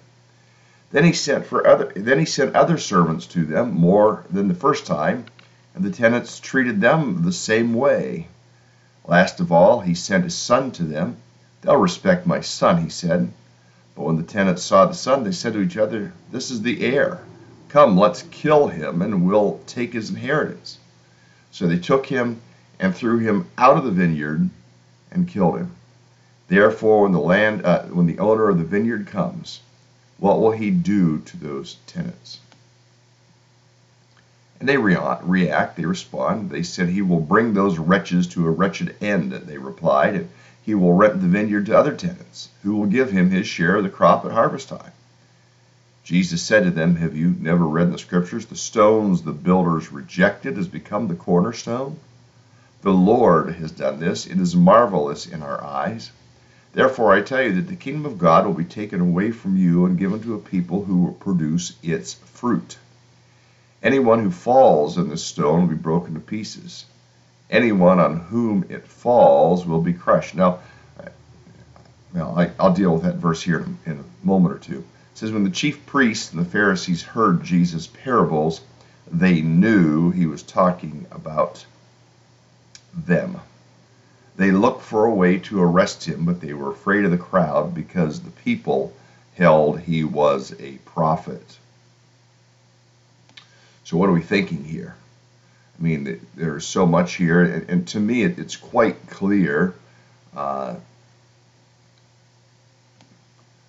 Then 0.90 1.04
he 1.04 1.12
sent 1.12 1.46
for 1.46 1.64
other 1.64 1.92
then 1.94 2.18
he 2.18 2.24
sent 2.24 2.56
other 2.56 2.76
servants 2.76 3.24
to 3.26 3.44
them, 3.44 3.72
more 3.72 4.24
than 4.28 4.48
the 4.48 4.54
first 4.54 4.86
time, 4.86 5.26
and 5.76 5.84
the 5.84 5.92
tenants 5.92 6.40
treated 6.40 6.80
them 6.80 7.22
the 7.22 7.30
same 7.30 7.72
way. 7.72 8.26
Last 9.06 9.38
of 9.38 9.52
all, 9.52 9.78
he 9.78 9.94
sent 9.94 10.24
his 10.24 10.34
son 10.34 10.72
to 10.72 10.82
them. 10.82 11.18
They'll 11.62 11.76
respect 11.76 12.26
my 12.26 12.40
son, 12.40 12.82
he 12.82 12.90
said. 12.90 13.32
But 13.94 14.06
when 14.06 14.16
the 14.16 14.24
tenants 14.24 14.64
saw 14.64 14.86
the 14.86 14.94
son, 14.94 15.22
they 15.22 15.30
said 15.30 15.52
to 15.52 15.60
each 15.60 15.76
other, 15.76 16.12
This 16.32 16.50
is 16.50 16.62
the 16.62 16.84
heir. 16.84 17.20
Come, 17.68 17.96
let's 17.96 18.22
kill 18.32 18.66
him, 18.66 19.02
and 19.02 19.24
we'll 19.24 19.60
take 19.68 19.92
his 19.92 20.10
inheritance. 20.10 20.78
So 21.52 21.68
they 21.68 21.78
took 21.78 22.06
him 22.06 22.40
and 22.80 22.92
threw 22.92 23.18
him 23.18 23.46
out 23.56 23.76
of 23.76 23.84
the 23.84 23.92
vineyard 23.92 24.50
and 25.10 25.28
killed 25.28 25.58
him. 25.58 25.72
Therefore, 26.48 27.02
when 27.02 27.12
the 27.12 27.20
land, 27.20 27.64
uh, 27.64 27.82
when 27.84 28.06
the 28.06 28.18
owner 28.18 28.48
of 28.48 28.58
the 28.58 28.64
vineyard 28.64 29.06
comes, 29.06 29.60
what 30.18 30.40
will 30.40 30.50
he 30.50 30.70
do 30.70 31.18
to 31.18 31.36
those 31.36 31.76
tenants? 31.86 32.40
And 34.58 34.68
they 34.68 34.76
re 34.76 34.96
react, 35.22 35.76
they 35.76 35.86
respond. 35.86 36.50
They 36.50 36.62
said, 36.62 36.88
He 36.88 37.02
will 37.02 37.20
bring 37.20 37.54
those 37.54 37.78
wretches 37.78 38.26
to 38.28 38.46
a 38.46 38.50
wretched 38.50 38.94
end, 39.00 39.32
they 39.32 39.56
replied, 39.58 40.14
and 40.14 40.28
he 40.62 40.74
will 40.74 40.92
rent 40.92 41.20
the 41.20 41.28
vineyard 41.28 41.66
to 41.66 41.78
other 41.78 41.94
tenants, 41.94 42.50
who 42.62 42.76
will 42.76 42.86
give 42.86 43.10
him 43.10 43.30
his 43.30 43.46
share 43.46 43.76
of 43.76 43.84
the 43.84 43.88
crop 43.88 44.24
at 44.24 44.32
harvest 44.32 44.68
time. 44.68 44.92
Jesus 46.04 46.42
said 46.42 46.64
to 46.64 46.70
them, 46.70 46.96
Have 46.96 47.16
you 47.16 47.34
never 47.40 47.66
read 47.66 47.86
in 47.86 47.92
the 47.92 47.98
scriptures, 47.98 48.46
the 48.46 48.56
stones 48.56 49.22
the 49.22 49.32
builders 49.32 49.92
rejected 49.92 50.56
has 50.56 50.68
become 50.68 51.08
the 51.08 51.14
cornerstone? 51.14 51.98
The 52.82 52.92
Lord 52.92 53.56
has 53.56 53.72
done 53.72 54.00
this. 54.00 54.26
It 54.26 54.38
is 54.38 54.56
marvelous 54.56 55.26
in 55.26 55.42
our 55.42 55.62
eyes. 55.62 56.10
Therefore, 56.72 57.12
I 57.12 57.20
tell 57.20 57.42
you 57.42 57.52
that 57.56 57.68
the 57.68 57.76
kingdom 57.76 58.06
of 58.06 58.16
God 58.16 58.46
will 58.46 58.54
be 58.54 58.64
taken 58.64 59.00
away 59.00 59.32
from 59.32 59.56
you 59.56 59.84
and 59.84 59.98
given 59.98 60.22
to 60.22 60.34
a 60.34 60.38
people 60.38 60.84
who 60.84 61.02
will 61.02 61.12
produce 61.12 61.76
its 61.82 62.14
fruit. 62.14 62.78
Anyone 63.82 64.22
who 64.22 64.30
falls 64.30 64.96
on 64.96 65.10
this 65.10 65.24
stone 65.24 65.62
will 65.62 65.68
be 65.68 65.74
broken 65.74 66.14
to 66.14 66.20
pieces. 66.20 66.86
Anyone 67.50 67.98
on 67.98 68.16
whom 68.16 68.64
it 68.68 68.86
falls 68.86 69.66
will 69.66 69.82
be 69.82 69.92
crushed. 69.92 70.34
Now, 70.34 70.60
well, 72.14 72.38
I, 72.38 72.50
will 72.58 72.74
deal 72.74 72.94
with 72.94 73.02
that 73.02 73.16
verse 73.16 73.42
here 73.42 73.58
in, 73.58 73.78
in 73.84 73.98
a 73.98 74.26
moment 74.26 74.54
or 74.54 74.58
two. 74.58 74.78
It 74.78 75.18
says, 75.18 75.32
When 75.32 75.44
the 75.44 75.50
chief 75.50 75.84
priests 75.84 76.32
and 76.32 76.40
the 76.40 76.48
Pharisees 76.48 77.02
heard 77.02 77.44
Jesus' 77.44 77.88
parables, 77.88 78.62
they 79.10 79.42
knew 79.42 80.10
he 80.12 80.26
was 80.26 80.42
talking 80.42 81.06
about 81.10 81.66
them. 82.94 83.40
They 84.36 84.50
looked 84.50 84.82
for 84.82 85.04
a 85.04 85.14
way 85.14 85.38
to 85.38 85.62
arrest 85.62 86.08
him, 86.08 86.24
but 86.24 86.40
they 86.40 86.54
were 86.54 86.70
afraid 86.70 87.04
of 87.04 87.10
the 87.10 87.18
crowd 87.18 87.74
because 87.74 88.20
the 88.20 88.30
people 88.30 88.92
held 89.34 89.80
he 89.80 90.04
was 90.04 90.54
a 90.58 90.78
prophet. 90.84 91.58
So, 93.84 93.96
what 93.96 94.08
are 94.08 94.12
we 94.12 94.22
thinking 94.22 94.64
here? 94.64 94.94
I 95.78 95.82
mean, 95.82 96.26
there's 96.34 96.66
so 96.66 96.86
much 96.86 97.14
here, 97.14 97.42
and, 97.42 97.70
and 97.70 97.88
to 97.88 98.00
me, 98.00 98.22
it, 98.22 98.38
it's 98.38 98.56
quite 98.56 99.08
clear. 99.08 99.74
Uh, 100.36 100.76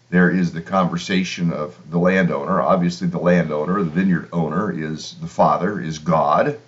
there 0.10 0.30
is 0.30 0.52
the 0.52 0.62
conversation 0.62 1.54
of 1.54 1.78
the 1.90 1.98
landowner. 1.98 2.62
Obviously, 2.62 3.08
the 3.08 3.18
landowner, 3.18 3.82
the 3.82 3.90
vineyard 3.90 4.28
owner, 4.34 4.72
is 4.72 5.16
the 5.22 5.28
Father, 5.28 5.80
is 5.80 6.00
God. 6.00 6.60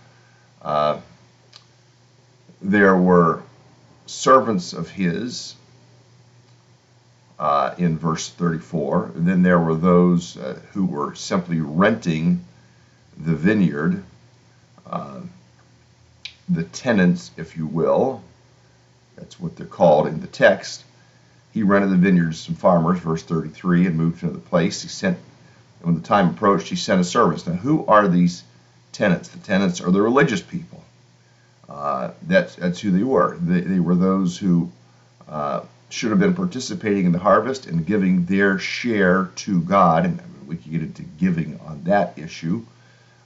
Uh, 0.61 0.99
there 2.63 2.95
were 2.95 3.43
servants 4.05 4.71
of 4.71 4.89
his 4.89 5.55
uh, 7.37 7.75
in 7.77 7.97
verse 7.97 8.29
34. 8.29 9.11
And 9.15 9.27
then 9.27 9.43
there 9.43 9.59
were 9.59 9.75
those 9.75 10.37
uh, 10.37 10.59
who 10.71 10.85
were 10.85 11.13
simply 11.13 11.59
renting 11.59 12.43
the 13.17 13.35
vineyard, 13.35 14.01
uh, 14.89 15.19
the 16.47 16.63
tenants, 16.63 17.31
if 17.37 17.57
you 17.57 17.67
will. 17.67 18.23
That's 19.17 19.39
what 19.39 19.55
they're 19.57 19.67
called 19.67 20.07
in 20.07 20.21
the 20.21 20.27
text. 20.27 20.83
He 21.53 21.63
rented 21.63 21.91
the 21.91 21.97
vineyard 21.97 22.31
to 22.31 22.37
some 22.37 22.55
farmers, 22.55 22.99
verse 22.99 23.23
33, 23.23 23.87
and 23.87 23.97
moved 23.97 24.21
to 24.21 24.27
another 24.27 24.41
place. 24.41 24.81
He 24.81 24.87
sent, 24.87 25.17
when 25.81 25.95
the 25.95 26.01
time 26.01 26.29
approached, 26.29 26.69
he 26.69 26.75
sent 26.75 27.01
a 27.01 27.03
servants. 27.03 27.45
Now, 27.45 27.53
who 27.53 27.85
are 27.85 28.07
these 28.07 28.43
tenants? 28.91 29.29
The 29.29 29.39
tenants 29.39 29.81
are 29.81 29.91
the 29.91 30.01
religious 30.01 30.41
people. 30.41 30.82
Uh, 31.69 32.11
that's, 32.23 32.55
that's 32.55 32.79
who 32.79 32.91
they 32.91 33.03
were. 33.03 33.37
They, 33.37 33.61
they 33.61 33.79
were 33.79 33.95
those 33.95 34.37
who 34.37 34.71
uh, 35.27 35.61
should 35.89 36.09
have 36.09 36.19
been 36.19 36.35
participating 36.35 37.05
in 37.05 37.11
the 37.11 37.19
harvest 37.19 37.67
and 37.67 37.85
giving 37.85 38.25
their 38.25 38.59
share 38.59 39.29
to 39.35 39.61
God. 39.61 40.05
And 40.05 40.21
we 40.47 40.57
could 40.57 40.71
get 40.71 40.81
into 40.81 41.03
giving 41.03 41.59
on 41.65 41.83
that 41.85 42.17
issue, 42.17 42.65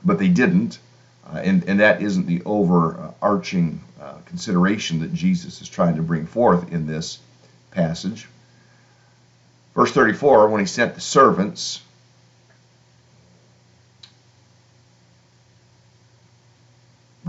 but 0.03 0.20
they 0.20 0.27
didn't. 0.27 0.79
Uh, 1.25 1.39
and, 1.39 1.63
and 1.67 1.79
that 1.79 2.01
isn't 2.01 2.25
the 2.25 2.41
overarching 2.46 3.82
uh, 4.01 4.13
consideration 4.25 5.00
that 5.00 5.13
Jesus 5.13 5.62
is 5.62 5.67
trying 5.67 5.96
to 5.96 6.01
bring 6.01 6.25
forth 6.25 6.72
in 6.72 6.88
this 6.88 7.20
passage. 7.72 8.27
Verse 9.75 9.91
34 9.91 10.50
when 10.50 10.60
he 10.60 10.65
sent 10.65 10.96
the 10.96 11.01
servants, 11.01 11.82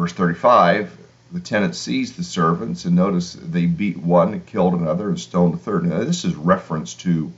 verse 0.09 0.17
35 0.17 0.97
the 1.33 1.41
tenant 1.41 1.77
seized 1.77 2.17
the 2.17 2.25
servants 2.25 2.87
and 2.87 2.97
notice 2.97 3.35
they 3.35 3.67
beat 3.67 3.99
one 3.99 4.33
and 4.33 4.47
killed 4.47 4.73
another 4.73 5.11
and 5.11 5.21
stoned 5.21 5.53
a 5.53 5.59
third. 5.59 5.85
Now, 5.85 6.03
this 6.03 6.25
is 6.25 6.35
reference 6.35 6.95
to 6.95 7.31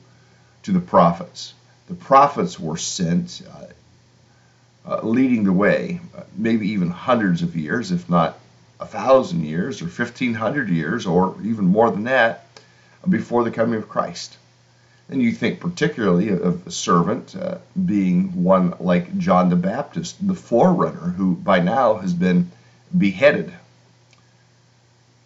to 0.63 0.71
the 0.71 0.79
prophets. 0.79 1.55
The 1.89 1.95
prophets 1.95 2.61
were 2.61 2.77
sent, 2.77 3.43
uh, 3.51 4.89
uh, 4.89 5.01
leading 5.03 5.43
the 5.43 5.53
way, 5.53 6.01
uh, 6.17 6.23
maybe 6.37 6.69
even 6.69 6.89
hundreds 6.89 7.43
of 7.43 7.57
years, 7.57 7.91
if 7.91 8.09
not 8.09 8.39
a 8.79 8.87
thousand 8.87 9.45
years 9.45 9.83
or 9.83 9.89
fifteen 9.89 10.35
hundred 10.35 10.69
years, 10.69 11.05
or 11.05 11.35
even 11.43 11.65
more 11.65 11.91
than 11.91 12.05
that, 12.05 12.47
before 13.09 13.43
the 13.43 13.51
coming 13.51 13.81
of 13.81 13.89
Christ. 13.89 14.37
And 15.09 15.21
you 15.21 15.33
think 15.33 15.59
particularly 15.59 16.29
of 16.29 16.65
a 16.65 16.71
servant 16.71 17.35
uh, 17.35 17.59
being 17.85 18.45
one 18.45 18.75
like 18.79 19.19
John 19.19 19.51
the 19.51 19.57
Baptist, 19.57 20.25
the 20.25 20.35
forerunner, 20.35 21.15
who 21.17 21.35
by 21.35 21.59
now 21.59 21.97
has 21.97 22.15
been 22.15 22.53
beheaded 22.97 23.53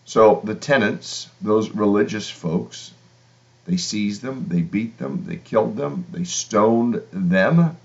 so 0.07 0.43
the 0.45 0.55
tenants, 0.55 1.31
those 1.41 1.71
religious 1.71 2.29
folks, 2.29 2.93
they 3.65 3.79
seized 3.79 4.21
them, 4.21 4.47
they 4.49 4.61
beat 4.61 4.99
them, 4.99 5.25
they 5.27 5.37
killed 5.37 5.77
them, 5.77 6.05
they 6.13 6.25
stoned 6.25 7.01
them. 7.11 7.77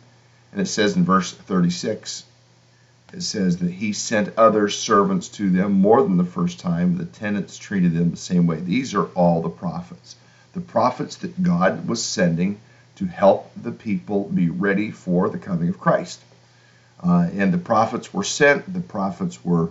And 0.51 0.61
it 0.61 0.67
says 0.67 0.97
in 0.97 1.05
verse 1.05 1.31
36, 1.31 2.25
it 3.13 3.23
says 3.23 3.57
that 3.57 3.71
he 3.71 3.93
sent 3.93 4.37
other 4.37 4.67
servants 4.67 5.29
to 5.29 5.49
them 5.49 5.71
more 5.71 6.03
than 6.03 6.17
the 6.17 6.25
first 6.25 6.59
time. 6.59 6.97
The 6.97 7.05
tenants 7.05 7.57
treated 7.57 7.93
them 7.93 8.11
the 8.11 8.17
same 8.17 8.45
way. 8.45 8.59
These 8.59 8.93
are 8.93 9.05
all 9.15 9.41
the 9.41 9.49
prophets. 9.49 10.17
The 10.53 10.61
prophets 10.61 11.15
that 11.17 11.41
God 11.41 11.87
was 11.87 12.03
sending 12.03 12.59
to 12.97 13.05
help 13.05 13.49
the 13.55 13.71
people 13.71 14.25
be 14.25 14.49
ready 14.49 14.91
for 14.91 15.29
the 15.29 15.37
coming 15.37 15.69
of 15.69 15.79
Christ. 15.79 16.19
Uh, 17.01 17.29
and 17.33 17.53
the 17.53 17.57
prophets 17.57 18.13
were 18.13 18.23
sent, 18.23 18.71
the 18.73 18.79
prophets 18.79 19.43
were, 19.43 19.69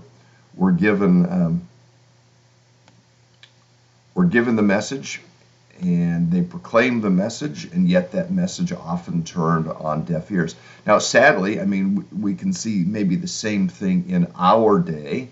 were 0.54 0.72
given. 0.72 1.26
Um, 1.30 1.68
were 4.14 4.24
given 4.24 4.56
the 4.56 4.62
message 4.62 5.20
and 5.80 6.30
they 6.30 6.42
proclaimed 6.42 7.02
the 7.02 7.10
message, 7.10 7.66
and 7.66 7.88
yet 7.88 8.12
that 8.12 8.30
message 8.30 8.72
often 8.72 9.22
turned 9.22 9.68
on 9.68 10.04
deaf 10.04 10.30
ears. 10.30 10.56
Now, 10.86 10.98
sadly, 10.98 11.60
I 11.60 11.64
mean, 11.64 12.06
we 12.20 12.34
can 12.34 12.52
see 12.52 12.84
maybe 12.84 13.16
the 13.16 13.28
same 13.28 13.68
thing 13.68 14.08
in 14.08 14.26
our 14.36 14.80
day 14.80 15.28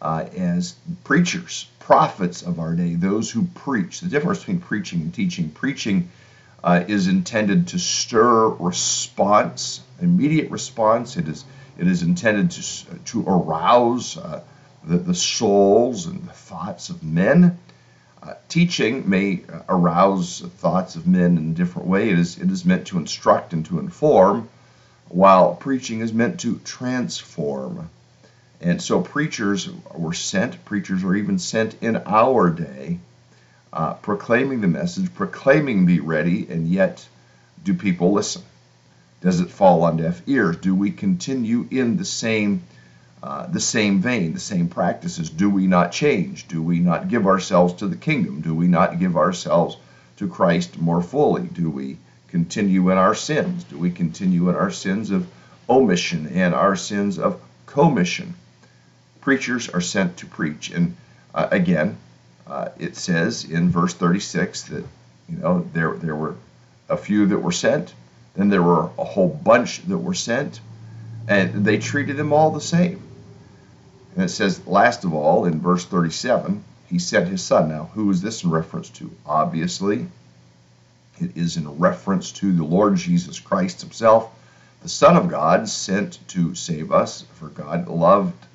uh, 0.00 0.26
as 0.36 0.76
preachers, 1.02 1.66
prophets 1.80 2.42
of 2.42 2.60
our 2.60 2.74
day, 2.74 2.94
those 2.94 3.30
who 3.30 3.44
preach. 3.54 4.00
The 4.00 4.08
difference 4.08 4.38
between 4.38 4.60
preaching 4.60 5.00
and 5.00 5.12
teaching 5.12 5.50
preaching 5.50 6.10
uh, 6.62 6.84
is 6.88 7.06
intended 7.06 7.68
to 7.68 7.78
stir 7.78 8.48
response, 8.48 9.80
immediate 10.00 10.50
response. 10.50 11.16
It 11.16 11.28
is 11.28 11.44
it 11.78 11.86
is 11.86 12.02
intended 12.02 12.50
to 12.52 12.94
to 13.06 13.24
arouse 13.26 14.16
uh, 14.16 14.42
the, 14.84 14.98
the 14.98 15.14
souls 15.14 16.06
and 16.06 16.26
the 16.26 16.32
thoughts 16.32 16.90
of 16.90 17.02
men. 17.02 17.58
Uh, 18.20 18.34
teaching 18.48 19.08
may 19.08 19.42
arouse 19.68 20.40
thoughts 20.40 20.96
of 20.96 21.06
men 21.06 21.38
in 21.38 21.50
a 21.50 21.54
different 21.54 21.86
way. 21.86 22.10
It 22.10 22.18
is, 22.18 22.36
it 22.38 22.50
is 22.50 22.64
meant 22.64 22.88
to 22.88 22.98
instruct 22.98 23.52
and 23.52 23.64
to 23.66 23.78
inform, 23.78 24.48
while 25.08 25.54
preaching 25.54 26.00
is 26.00 26.12
meant 26.12 26.40
to 26.40 26.58
transform. 26.64 27.90
And 28.60 28.82
so 28.82 29.00
preachers 29.00 29.70
were 29.94 30.12
sent, 30.12 30.64
preachers 30.64 31.04
are 31.04 31.14
even 31.14 31.38
sent 31.38 31.76
in 31.80 31.96
our 32.06 32.50
day, 32.50 32.98
uh, 33.72 33.94
proclaiming 33.94 34.60
the 34.60 34.68
message, 34.68 35.14
proclaiming 35.14 35.86
be 35.86 36.00
ready, 36.00 36.46
and 36.48 36.68
yet 36.68 37.06
do 37.64 37.74
people 37.74 38.12
listen? 38.12 38.42
Does 39.20 39.40
it 39.40 39.50
fall 39.50 39.82
on 39.82 39.96
deaf 39.96 40.22
ears? 40.26 40.56
Do 40.56 40.74
we 40.74 40.90
continue 40.90 41.66
in 41.70 41.96
the 41.96 42.04
same 42.04 42.62
uh, 43.20 43.46
the 43.48 43.60
same 43.60 44.00
vein, 44.00 44.32
the 44.32 44.40
same 44.40 44.68
practices? 44.68 45.28
Do 45.28 45.50
we 45.50 45.66
not 45.66 45.90
change? 45.90 46.46
Do 46.46 46.62
we 46.62 46.78
not 46.78 47.08
give 47.08 47.26
ourselves 47.26 47.74
to 47.74 47.88
the 47.88 47.96
kingdom? 47.96 48.42
Do 48.42 48.54
we 48.54 48.68
not 48.68 49.00
give 49.00 49.16
ourselves 49.16 49.76
to 50.18 50.28
Christ 50.28 50.78
more 50.78 51.02
fully? 51.02 51.42
Do 51.42 51.68
we 51.68 51.96
continue 52.28 52.90
in 52.90 52.98
our 52.98 53.16
sins? 53.16 53.64
Do 53.64 53.76
we 53.76 53.90
continue 53.90 54.48
in 54.50 54.54
our 54.54 54.70
sins 54.70 55.10
of 55.10 55.26
omission 55.68 56.28
and 56.28 56.54
our 56.54 56.76
sins 56.76 57.18
of 57.18 57.40
commission? 57.66 58.34
Preachers 59.20 59.68
are 59.68 59.80
sent 59.80 60.18
to 60.18 60.26
preach. 60.26 60.70
And 60.70 60.96
uh, 61.34 61.48
again, 61.50 61.98
uh, 62.48 62.68
it 62.78 62.96
says 62.96 63.44
in 63.44 63.70
verse 63.70 63.94
36 63.94 64.62
that 64.64 64.84
you 65.28 65.36
know 65.36 65.66
there 65.72 65.94
there 65.94 66.16
were 66.16 66.36
a 66.88 66.96
few 66.96 67.26
that 67.26 67.38
were 67.38 67.52
sent, 67.52 67.92
then 68.34 68.48
there 68.48 68.62
were 68.62 68.90
a 68.98 69.04
whole 69.04 69.28
bunch 69.28 69.82
that 69.86 69.98
were 69.98 70.14
sent, 70.14 70.60
and 71.26 71.64
they 71.64 71.78
treated 71.78 72.16
them 72.16 72.32
all 72.32 72.50
the 72.50 72.60
same. 72.60 73.02
And 74.14 74.24
it 74.24 74.30
says, 74.30 74.66
last 74.66 75.04
of 75.04 75.12
all, 75.14 75.44
in 75.44 75.60
verse 75.60 75.84
37, 75.84 76.64
he 76.88 76.98
sent 76.98 77.28
his 77.28 77.42
son. 77.42 77.68
Now, 77.68 77.90
who 77.94 78.10
is 78.10 78.22
this 78.22 78.42
in 78.42 78.50
reference 78.50 78.88
to? 78.90 79.10
Obviously, 79.26 80.06
it 81.20 81.36
is 81.36 81.56
in 81.56 81.78
reference 81.78 82.32
to 82.32 82.52
the 82.52 82.64
Lord 82.64 82.96
Jesus 82.96 83.38
Christ 83.38 83.80
himself, 83.80 84.30
the 84.82 84.88
Son 84.88 85.16
of 85.16 85.28
God, 85.28 85.68
sent 85.68 86.18
to 86.28 86.54
save 86.54 86.92
us. 86.92 87.22
For 87.34 87.48
God 87.48 87.88
loved, 87.88 88.46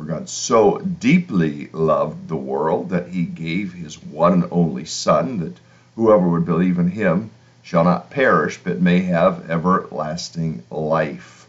for 0.00 0.06
God 0.06 0.30
so 0.30 0.78
deeply 0.78 1.68
loved 1.74 2.26
the 2.26 2.36
world 2.36 2.88
that 2.88 3.08
he 3.08 3.24
gave 3.24 3.74
his 3.74 4.02
one 4.02 4.32
and 4.32 4.48
only 4.50 4.86
Son, 4.86 5.40
that 5.40 5.60
whoever 5.94 6.26
would 6.26 6.46
believe 6.46 6.78
in 6.78 6.88
him 6.88 7.30
shall 7.62 7.84
not 7.84 8.08
perish, 8.08 8.58
but 8.64 8.80
may 8.80 9.00
have 9.00 9.50
everlasting 9.50 10.62
life. 10.70 11.46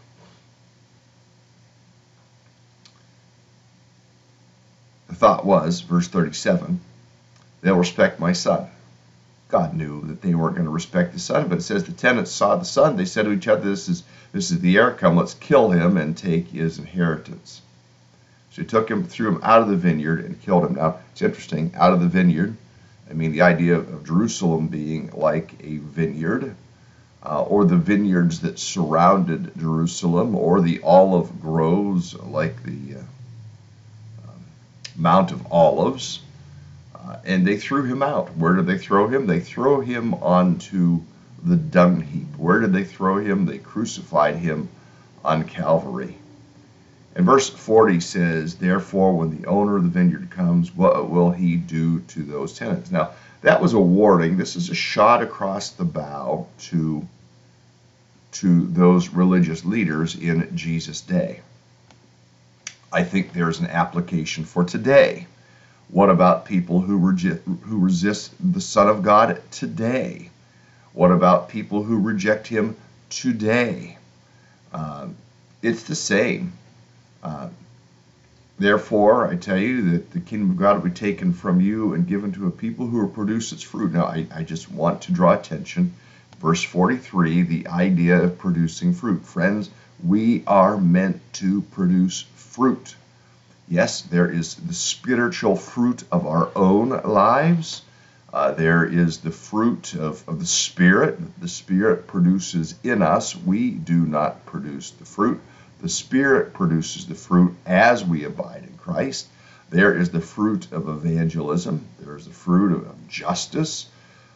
The 5.08 5.14
thought 5.14 5.46
was, 5.46 5.80
verse 5.80 6.08
37, 6.08 6.78
they'll 7.62 7.78
respect 7.78 8.20
my 8.20 8.32
son. 8.32 8.66
God 9.48 9.74
knew 9.74 10.02
that 10.08 10.20
they 10.20 10.34
weren't 10.34 10.56
going 10.56 10.66
to 10.66 10.70
respect 10.70 11.14
the 11.14 11.20
son, 11.20 11.48
but 11.48 11.56
it 11.56 11.62
says 11.62 11.84
the 11.84 11.92
tenants 11.92 12.30
saw 12.30 12.56
the 12.56 12.66
son. 12.66 12.96
They 12.96 13.06
said 13.06 13.24
to 13.24 13.32
each 13.32 13.48
other, 13.48 13.70
"This 13.70 13.88
is 13.88 14.02
this 14.32 14.50
is 14.50 14.60
the 14.60 14.76
heir. 14.76 14.90
Come, 14.90 15.16
let's 15.16 15.32
kill 15.32 15.70
him 15.70 15.96
and 15.96 16.14
take 16.14 16.48
his 16.48 16.78
inheritance." 16.78 17.62
So 18.52 18.60
he 18.60 18.68
took 18.68 18.90
him, 18.90 19.04
threw 19.04 19.28
him 19.28 19.40
out 19.42 19.62
of 19.62 19.68
the 19.68 19.76
vineyard, 19.76 20.26
and 20.26 20.40
killed 20.42 20.66
him. 20.66 20.74
Now 20.74 20.98
it's 21.10 21.22
interesting. 21.22 21.72
Out 21.74 21.94
of 21.94 22.00
the 22.00 22.06
vineyard, 22.06 22.54
I 23.08 23.14
mean 23.14 23.32
the 23.32 23.40
idea 23.40 23.76
of 23.76 24.04
Jerusalem 24.04 24.68
being 24.68 25.10
like 25.14 25.54
a 25.64 25.78
vineyard, 25.78 26.54
uh, 27.24 27.42
or 27.44 27.64
the 27.64 27.76
vineyards 27.76 28.40
that 28.40 28.58
surrounded 28.58 29.52
Jerusalem, 29.58 30.34
or 30.34 30.60
the 30.60 30.82
olive 30.82 31.40
groves 31.40 32.14
like 32.14 32.62
the 32.62 32.96
uh, 32.96 34.32
Mount 34.96 35.32
of 35.32 35.50
Olives, 35.50 36.20
uh, 36.94 37.16
and 37.24 37.46
they 37.46 37.56
threw 37.56 37.84
him 37.84 38.02
out. 38.02 38.36
Where 38.36 38.54
did 38.54 38.66
they 38.66 38.76
throw 38.76 39.08
him? 39.08 39.26
They 39.26 39.40
throw 39.40 39.80
him 39.80 40.12
onto 40.12 41.00
the 41.42 41.56
dung 41.56 42.02
heap. 42.02 42.36
Where 42.36 42.60
did 42.60 42.74
they 42.74 42.84
throw 42.84 43.16
him? 43.16 43.46
They 43.46 43.58
crucified 43.58 44.36
him 44.36 44.68
on 45.24 45.44
Calvary. 45.44 46.16
And 47.14 47.26
verse 47.26 47.48
40 47.48 48.00
says, 48.00 48.54
Therefore, 48.56 49.12
when 49.14 49.40
the 49.40 49.46
owner 49.46 49.76
of 49.76 49.82
the 49.82 49.88
vineyard 49.90 50.30
comes, 50.30 50.74
what 50.74 51.10
will 51.10 51.30
he 51.30 51.56
do 51.56 52.00
to 52.00 52.22
those 52.22 52.56
tenants? 52.58 52.90
Now, 52.90 53.10
that 53.42 53.60
was 53.60 53.74
a 53.74 53.80
warning. 53.80 54.36
This 54.36 54.56
is 54.56 54.70
a 54.70 54.74
shot 54.74 55.22
across 55.22 55.70
the 55.70 55.84
bow 55.84 56.46
to, 56.60 57.06
to 58.32 58.66
those 58.66 59.10
religious 59.10 59.64
leaders 59.64 60.14
in 60.14 60.56
Jesus' 60.56 61.00
day. 61.00 61.40
I 62.92 63.02
think 63.04 63.32
there's 63.32 63.58
an 63.58 63.66
application 63.66 64.44
for 64.44 64.64
today. 64.64 65.26
What 65.88 66.08
about 66.08 66.46
people 66.46 66.80
who, 66.80 66.98
reject, 66.98 67.46
who 67.46 67.78
resist 67.78 68.32
the 68.40 68.60
Son 68.60 68.88
of 68.88 69.02
God 69.02 69.42
today? 69.50 70.30
What 70.94 71.10
about 71.10 71.48
people 71.48 71.82
who 71.82 71.98
reject 71.98 72.46
Him 72.46 72.76
today? 73.10 73.98
Uh, 74.72 75.08
it's 75.62 75.82
the 75.82 75.94
same. 75.94 76.52
Uh, 77.22 77.48
Therefore, 78.58 79.26
I 79.26 79.36
tell 79.36 79.58
you 79.58 79.90
that 79.90 80.12
the 80.12 80.20
kingdom 80.20 80.50
of 80.50 80.56
God 80.56 80.76
will 80.76 80.90
be 80.90 80.94
taken 80.94 81.32
from 81.32 81.60
you 81.60 81.94
and 81.94 82.06
given 82.06 82.32
to 82.32 82.46
a 82.46 82.50
people 82.50 82.86
who 82.86 82.98
will 82.98 83.08
produce 83.08 83.50
its 83.52 83.62
fruit. 83.62 83.92
Now, 83.92 84.04
I, 84.04 84.26
I 84.32 84.42
just 84.44 84.70
want 84.70 85.02
to 85.02 85.12
draw 85.12 85.32
attention. 85.32 85.94
Verse 86.40 86.62
43, 86.62 87.42
the 87.42 87.68
idea 87.68 88.22
of 88.22 88.38
producing 88.38 88.94
fruit. 88.94 89.24
Friends, 89.26 89.70
we 90.04 90.44
are 90.46 90.76
meant 90.76 91.20
to 91.34 91.62
produce 91.72 92.24
fruit. 92.36 92.94
Yes, 93.68 94.02
there 94.02 94.30
is 94.30 94.54
the 94.54 94.74
spiritual 94.74 95.56
fruit 95.56 96.04
of 96.12 96.26
our 96.26 96.50
own 96.54 96.90
lives, 97.04 97.82
Uh, 98.32 98.52
there 98.52 98.84
is 98.84 99.18
the 99.18 99.30
fruit 99.30 99.94
of, 99.94 100.26
of 100.26 100.40
the 100.40 100.46
Spirit. 100.46 101.18
The 101.40 101.48
Spirit 101.48 102.06
produces 102.06 102.74
in 102.82 103.02
us. 103.02 103.36
We 103.36 103.70
do 103.70 104.06
not 104.06 104.46
produce 104.46 104.90
the 104.90 105.04
fruit. 105.04 105.40
The 105.82 105.88
Spirit 105.88 106.54
produces 106.54 107.06
the 107.06 107.16
fruit 107.16 107.56
as 107.66 108.04
we 108.04 108.22
abide 108.22 108.62
in 108.62 108.78
Christ. 108.78 109.26
There 109.68 109.92
is 109.92 110.10
the 110.10 110.20
fruit 110.20 110.70
of 110.70 110.86
evangelism. 110.86 111.86
There 111.98 112.16
is 112.16 112.26
the 112.26 112.32
fruit 112.32 112.72
of, 112.72 113.08
justice. 113.08 113.86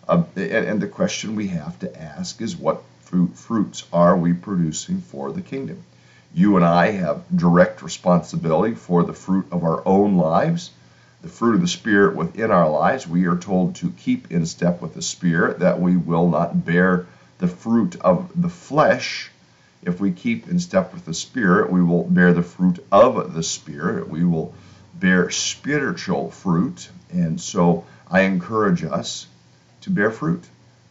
Uh, 0.09 0.25
and, 0.35 0.67
and, 0.67 0.83
the 0.83 0.89
question 0.89 1.37
we 1.37 1.47
have 1.49 1.79
to 1.79 2.03
ask 2.03 2.43
is 2.43 2.57
what 2.57 2.83
fruit, 3.01 3.37
fruits 3.37 3.85
are 3.93 4.17
we 4.17 4.33
producing 4.33 5.01
for 5.01 5.31
the 5.31 5.41
kingdom? 5.41 5.85
You 6.35 6.57
and 6.57 6.65
I 6.65 6.91
have 6.91 7.23
direct 7.35 7.81
responsibility 7.81 8.75
for 8.75 9.05
the 9.05 9.13
fruit 9.13 9.47
of 9.53 9.63
our 9.63 9.87
own 9.87 10.17
lives, 10.17 10.73
the 11.23 11.29
fruit 11.29 11.55
of 11.55 11.61
the 11.61 11.69
Spirit 11.69 12.17
within 12.17 12.51
our 12.51 12.69
lives. 12.69 13.07
We 13.07 13.27
are 13.27 13.37
told 13.37 13.77
to 13.77 13.91
keep 13.91 14.33
in 14.33 14.47
step 14.47 14.83
with 14.83 14.95
the 14.95 15.03
Spirit, 15.03 15.61
that 15.61 15.81
we 15.81 15.97
will 15.97 16.29
not 16.29 16.65
bear 16.65 17.07
the 17.39 17.47
fruit 17.47 17.95
of 18.01 18.33
the 18.35 18.49
flesh. 18.49 19.31
If 19.87 20.01
we 20.01 20.11
keep 20.11 20.49
in 20.49 20.59
step 20.59 20.93
with 20.93 21.05
the 21.05 21.15
Spirit, 21.15 21.71
we 21.71 21.81
will 21.81 22.03
bear 22.05 22.33
the 22.33 22.43
fruit 22.43 22.85
of 22.91 23.33
the 23.35 23.43
Spirit. 23.45 24.09
We 24.09 24.25
will 24.25 24.53
bear 24.95 25.31
spiritual 25.31 26.33
fruit. 26.33 26.91
And 27.13 27.41
so 27.41 27.87
I 28.11 28.23
encourage 28.23 28.83
us 28.83 29.29
to 29.83 29.91
bear 29.91 30.11
fruit. 30.11 30.43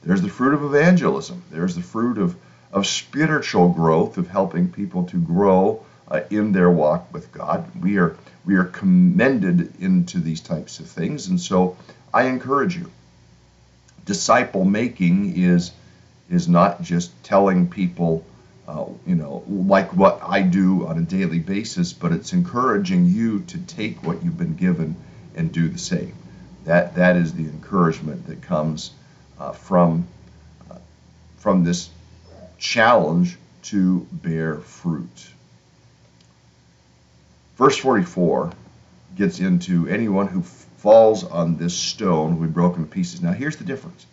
There's 0.01 0.21
the 0.21 0.29
fruit 0.29 0.53
of 0.53 0.63
evangelism. 0.63 1.43
There's 1.51 1.75
the 1.75 1.81
fruit 1.81 2.17
of, 2.17 2.37
of 2.71 2.87
spiritual 2.87 3.67
growth, 3.69 4.17
of 4.17 4.29
helping 4.29 4.71
people 4.71 5.03
to 5.07 5.17
grow 5.17 5.83
uh, 6.07 6.21
in 6.29 6.53
their 6.53 6.69
walk 6.69 7.11
with 7.13 7.33
God. 7.33 7.69
We 7.81 7.97
are 7.97 8.15
we 8.45 8.55
are 8.55 8.63
commended 8.63 9.81
into 9.81 10.19
these 10.19 10.39
types 10.39 10.79
of 10.79 10.87
things, 10.87 11.27
and 11.27 11.41
so 11.41 11.75
I 12.13 12.27
encourage 12.27 12.77
you. 12.77 12.91
Disciple 14.05 14.63
making 14.63 15.35
is 15.35 15.71
is 16.29 16.47
not 16.47 16.81
just 16.81 17.11
telling 17.23 17.67
people, 17.67 18.23
uh, 18.67 18.85
you 19.05 19.15
know, 19.15 19.43
like 19.47 19.93
what 19.93 20.19
I 20.23 20.41
do 20.41 20.87
on 20.87 20.97
a 20.97 21.01
daily 21.01 21.39
basis, 21.39 21.93
but 21.93 22.11
it's 22.11 22.33
encouraging 22.33 23.05
you 23.05 23.41
to 23.41 23.57
take 23.59 24.03
what 24.03 24.23
you've 24.23 24.37
been 24.37 24.55
given 24.55 24.95
and 25.35 25.51
do 25.51 25.69
the 25.69 25.77
same. 25.77 26.15
That 26.65 26.95
that 26.95 27.15
is 27.15 27.33
the 27.33 27.43
encouragement 27.43 28.27
that 28.27 28.41
comes 28.41 28.91
uh, 29.39 29.51
from 29.51 30.07
uh, 30.69 30.77
from 31.37 31.63
this 31.63 31.89
challenge 32.57 33.37
to 33.63 34.07
bear 34.11 34.57
fruit. 34.57 35.27
Verse 37.57 37.77
44 37.77 38.51
gets 39.15 39.39
into 39.39 39.87
anyone 39.87 40.27
who 40.27 40.41
falls 40.41 41.23
on 41.23 41.57
this 41.57 41.75
stone 41.75 42.39
will 42.39 42.47
be 42.47 42.53
broken 42.53 42.83
to 42.83 42.89
pieces. 42.89 43.21
Now 43.21 43.31
here's 43.31 43.57
the 43.57 43.63
difference. 43.63 44.05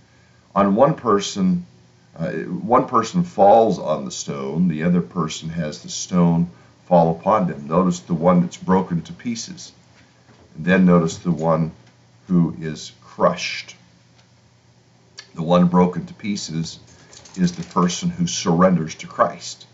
On 0.54 0.74
one 0.74 0.94
person, 0.94 1.66
uh, 2.16 2.30
one 2.30 2.86
person 2.86 3.24
falls 3.24 3.78
on 3.78 4.04
the 4.04 4.10
stone, 4.10 4.68
the 4.68 4.82
other 4.82 5.00
person 5.00 5.48
has 5.48 5.82
the 5.82 5.88
stone 5.88 6.50
fall 6.84 7.10
upon 7.10 7.46
them. 7.46 7.68
Notice 7.68 8.00
the 8.00 8.14
one 8.14 8.42
that's 8.42 8.56
broken 8.56 9.02
to 9.02 9.12
pieces. 9.12 9.72
And 10.54 10.64
then 10.66 10.84
notice 10.84 11.18
the 11.18 11.32
one 11.32 11.72
who 12.28 12.54
is 12.60 12.92
crushed. 13.02 13.76
The 15.34 15.42
one 15.42 15.68
broken 15.68 16.04
to 16.06 16.14
pieces 16.14 16.78
is 17.36 17.52
the 17.52 17.62
person 17.72 18.10
who 18.10 18.26
surrenders 18.26 18.94
to 18.96 19.06
Christ. 19.06 19.66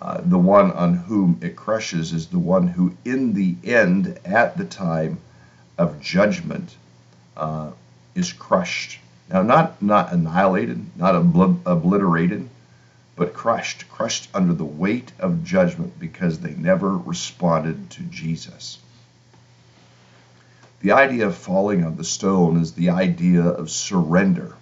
Uh, 0.00 0.20
the 0.24 0.38
one 0.38 0.70
on 0.72 0.94
whom 0.94 1.38
it 1.40 1.56
crushes 1.56 2.12
is 2.12 2.26
the 2.28 2.38
one 2.38 2.68
who, 2.68 2.96
in 3.04 3.32
the 3.32 3.56
end, 3.64 4.18
at 4.24 4.56
the 4.56 4.64
time 4.64 5.18
of 5.78 6.00
judgment, 6.00 6.76
uh, 7.36 7.70
is 8.14 8.32
crushed. 8.32 9.00
Now, 9.30 9.42
not 9.42 9.80
not 9.80 10.12
annihilated, 10.12 10.96
not 10.96 11.14
obl- 11.14 11.60
obliterated, 11.64 12.48
but 13.16 13.34
crushed, 13.34 13.88
crushed 13.88 14.28
under 14.34 14.52
the 14.52 14.64
weight 14.64 15.12
of 15.18 15.44
judgment 15.44 15.98
because 15.98 16.38
they 16.40 16.54
never 16.54 16.96
responded 16.96 17.90
to 17.90 18.02
Jesus. 18.02 18.78
The 20.80 20.92
idea 20.92 21.26
of 21.26 21.36
falling 21.36 21.84
on 21.84 21.96
the 21.96 22.04
stone 22.04 22.60
is 22.60 22.72
the 22.72 22.90
idea 22.90 23.42
of 23.42 23.70
surrender. 23.70 24.54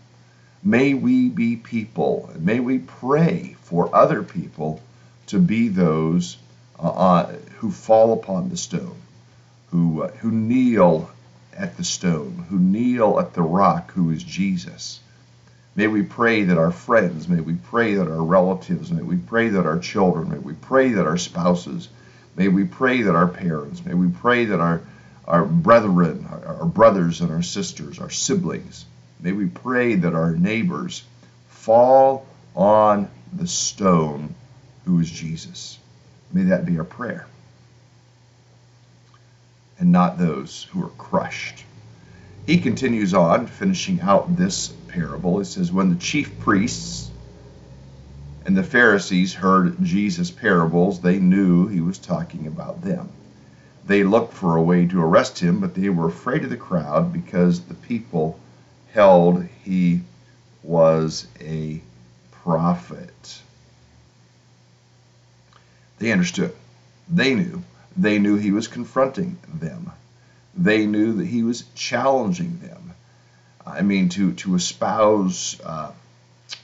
May 0.62 0.94
we 0.94 1.28
be 1.28 1.56
people, 1.56 2.30
and 2.32 2.44
may 2.44 2.60
we 2.60 2.78
pray 2.78 3.56
for 3.62 3.92
other 3.94 4.22
people 4.22 4.80
to 5.26 5.40
be 5.40 5.68
those 5.68 6.36
uh, 6.78 6.88
uh, 6.88 7.32
who 7.58 7.70
fall 7.72 8.12
upon 8.12 8.48
the 8.48 8.56
stone, 8.56 8.96
who, 9.70 10.02
uh, 10.02 10.12
who 10.18 10.30
kneel 10.30 11.10
at 11.56 11.76
the 11.76 11.84
stone, 11.84 12.46
who 12.48 12.58
kneel 12.58 13.18
at 13.20 13.34
the 13.34 13.42
rock, 13.42 13.92
who 13.92 14.10
is 14.10 14.22
Jesus. 14.22 15.00
May 15.74 15.86
we 15.86 16.02
pray 16.02 16.44
that 16.44 16.58
our 16.58 16.70
friends, 16.70 17.28
may 17.28 17.40
we 17.40 17.54
pray 17.54 17.94
that 17.94 18.08
our 18.08 18.22
relatives, 18.22 18.90
may 18.90 19.02
we 19.02 19.16
pray 19.16 19.48
that 19.48 19.64
our 19.64 19.78
children, 19.78 20.30
may 20.30 20.38
we 20.38 20.52
pray 20.52 20.90
that 20.92 21.06
our 21.06 21.16
spouses, 21.16 21.88
may 22.36 22.48
we 22.48 22.64
pray 22.64 23.02
that 23.02 23.14
our 23.14 23.28
parents, 23.28 23.84
may 23.84 23.94
we 23.94 24.08
pray 24.08 24.44
that 24.46 24.60
our, 24.60 24.82
our 25.26 25.44
brethren, 25.44 26.26
our, 26.30 26.60
our 26.60 26.66
brothers 26.66 27.20
and 27.20 27.30
our 27.30 27.42
sisters, 27.42 27.98
our 27.98 28.10
siblings, 28.10 28.84
may 29.20 29.32
we 29.32 29.46
pray 29.46 29.94
that 29.94 30.14
our 30.14 30.32
neighbors 30.32 31.04
fall 31.48 32.26
on 32.54 33.08
the 33.32 33.46
stone 33.46 34.34
who 34.84 35.00
is 35.00 35.10
Jesus. 35.10 35.78
May 36.32 36.44
that 36.44 36.66
be 36.66 36.78
our 36.78 36.84
prayer. 36.84 37.26
And 39.82 39.90
not 39.90 40.16
those 40.16 40.68
who 40.70 40.84
are 40.84 40.90
crushed. 40.90 41.64
He 42.46 42.58
continues 42.58 43.14
on, 43.14 43.48
finishing 43.48 44.00
out 44.00 44.36
this 44.36 44.68
parable. 44.68 45.40
He 45.40 45.44
says, 45.44 45.72
When 45.72 45.90
the 45.90 45.96
chief 45.96 46.38
priests 46.38 47.10
and 48.46 48.56
the 48.56 48.62
Pharisees 48.62 49.34
heard 49.34 49.82
Jesus' 49.82 50.30
parables, 50.30 51.00
they 51.00 51.18
knew 51.18 51.66
he 51.66 51.80
was 51.80 51.98
talking 51.98 52.46
about 52.46 52.82
them. 52.82 53.08
They 53.84 54.04
looked 54.04 54.34
for 54.34 54.54
a 54.54 54.62
way 54.62 54.86
to 54.86 55.02
arrest 55.02 55.40
him, 55.40 55.58
but 55.58 55.74
they 55.74 55.88
were 55.88 56.06
afraid 56.06 56.44
of 56.44 56.50
the 56.50 56.56
crowd 56.56 57.12
because 57.12 57.62
the 57.62 57.74
people 57.74 58.38
held 58.92 59.48
he 59.64 60.02
was 60.62 61.26
a 61.40 61.82
prophet. 62.30 63.42
They 65.98 66.12
understood. 66.12 66.54
They 67.08 67.34
knew. 67.34 67.64
They 67.96 68.18
knew 68.18 68.36
he 68.36 68.52
was 68.52 68.68
confronting 68.68 69.38
them. 69.52 69.92
They 70.56 70.86
knew 70.86 71.14
that 71.14 71.26
he 71.26 71.42
was 71.42 71.64
challenging 71.74 72.58
them. 72.60 72.94
I 73.66 73.82
mean, 73.82 74.08
to, 74.10 74.32
to 74.32 74.54
espouse 74.54 75.60
uh, 75.64 75.92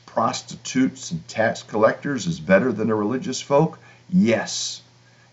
prostitutes 0.07 1.11
and 1.11 1.27
tax 1.29 1.63
collectors 1.63 2.27
is 2.27 2.41
better 2.41 2.73
than 2.73 2.91
a 2.91 2.95
religious 2.95 3.41
folk? 3.41 3.79
Yes. 4.11 4.83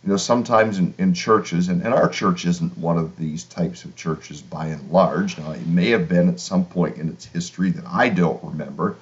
You 0.04 0.12
know, 0.12 0.18
sometimes 0.18 0.78
in, 0.78 0.94
in 1.00 1.16
churches, 1.16 1.70
and, 1.70 1.82
and 1.82 1.94
our 1.94 2.08
church 2.08 2.46
isn't 2.46 2.78
one 2.78 2.98
of 2.98 3.18
these 3.18 3.44
types 3.46 3.86
of 3.86 3.96
churches 3.96 4.42
by 4.42 4.68
and 4.68 4.92
large. 4.92 5.38
Now, 5.40 5.52
it 5.52 5.66
may 5.66 5.90
have 5.90 6.08
been 6.08 6.30
at 6.30 6.40
some 6.40 6.66
point 6.66 6.98
in 6.98 7.10
its 7.10 7.26
history 7.26 7.72
that 7.72 7.86
I 7.88 8.10
don't 8.10 8.44
remember, 8.44 8.96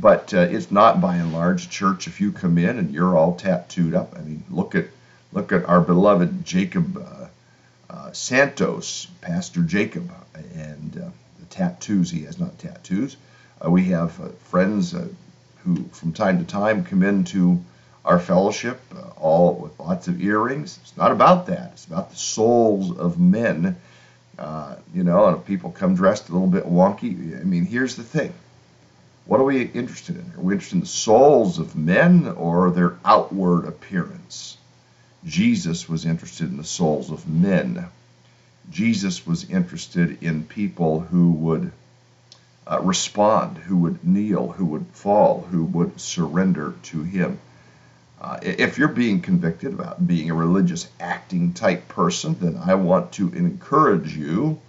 but 0.00 0.32
uh, 0.32 0.40
it's 0.40 0.70
not 0.70 1.00
by 1.00 1.16
and 1.16 1.32
large 1.32 1.66
a 1.66 1.68
church. 1.68 2.06
If 2.06 2.20
you 2.20 2.30
come 2.30 2.58
in 2.58 2.78
and 2.78 2.92
you're 2.92 3.16
all 3.16 3.34
tattooed 3.34 3.94
up, 3.94 4.14
I 4.16 4.20
mean, 4.20 4.44
look 4.48 4.76
at 4.76 4.86
look 5.34 5.50
at 5.52 5.64
our 5.68 5.80
beloved 5.80 6.44
Jacob 6.44 6.96
uh, 6.96 7.26
uh, 7.92 8.12
Santos, 8.12 9.08
Pastor 9.20 9.62
Jacob, 9.62 10.10
and 10.54 10.96
uh, 10.96 11.10
the 11.40 11.46
tattoos 11.50 12.10
he 12.10 12.22
has 12.22 12.38
not 12.38 12.58
tattoos. 12.58 13.16
Uh, 13.64 13.70
we 13.70 13.86
have 13.86 14.18
uh, 14.20 14.28
friends 14.44 14.94
who, 15.64 15.84
from 15.92 16.12
time 16.12 16.38
to 16.38 16.44
time, 16.44 16.84
come 16.84 17.02
into 17.02 17.62
our 18.04 18.20
fellowship, 18.20 18.80
all 19.16 19.54
with 19.54 19.78
lots 19.80 20.08
of 20.08 20.20
earrings. 20.20 20.78
It's 20.82 20.96
not 20.96 21.10
about 21.10 21.46
that. 21.46 21.70
It's 21.72 21.86
about 21.86 22.10
the 22.10 22.16
souls 22.16 22.96
of 22.96 23.18
men. 23.18 23.76
you 24.94 25.02
know, 25.02 25.26
and 25.26 25.36
if 25.36 25.44
people 25.46 25.70
come 25.72 25.94
dressed 25.94 26.28
a 26.28 26.32
little 26.32 26.48
bit 26.48 26.64
wonky, 26.64 27.40
I 27.40 27.44
mean, 27.44 27.64
here's 27.64 27.96
the 27.96 28.04
thing 28.04 28.32
what 29.26 29.40
are 29.40 29.44
we 29.44 29.62
interested 29.62 30.16
in? 30.16 30.32
Are 30.36 30.42
we 30.42 30.52
interested 30.52 30.76
in 30.76 30.80
the 30.82 30.86
souls 30.86 31.58
of 31.58 31.74
men 31.76 32.28
or 32.36 32.70
their 32.70 32.98
outward 33.04 33.64
appearance? 33.64 34.58
Jesus 35.24 35.88
was 35.88 36.04
interested 36.04 36.48
in 36.48 36.56
the 36.56 36.64
souls 36.64 37.10
of 37.10 37.28
men. 37.28 37.86
Jesus 38.70 39.26
was 39.26 39.48
interested 39.48 40.22
in 40.22 40.44
people 40.44 41.00
who 41.00 41.32
would 41.32 41.72
uh, 42.66 42.80
respond, 42.82 43.58
who 43.58 43.76
would 43.78 44.04
kneel, 44.04 44.52
who 44.52 44.66
would 44.66 44.86
fall, 44.92 45.42
who 45.50 45.64
would 45.64 46.00
surrender 46.00 46.74
to 46.84 47.02
him. 47.02 47.38
Uh, 48.20 48.38
if 48.42 48.78
you're 48.78 48.88
being 48.88 49.20
convicted 49.20 49.72
about 49.72 50.06
being 50.06 50.30
a 50.30 50.34
religious 50.34 50.88
acting 50.98 51.52
type 51.52 51.88
person, 51.88 52.36
then 52.40 52.56
I 52.56 52.74
want 52.74 53.12
to 53.12 53.28
encourage 53.34 54.16
you 54.16 54.60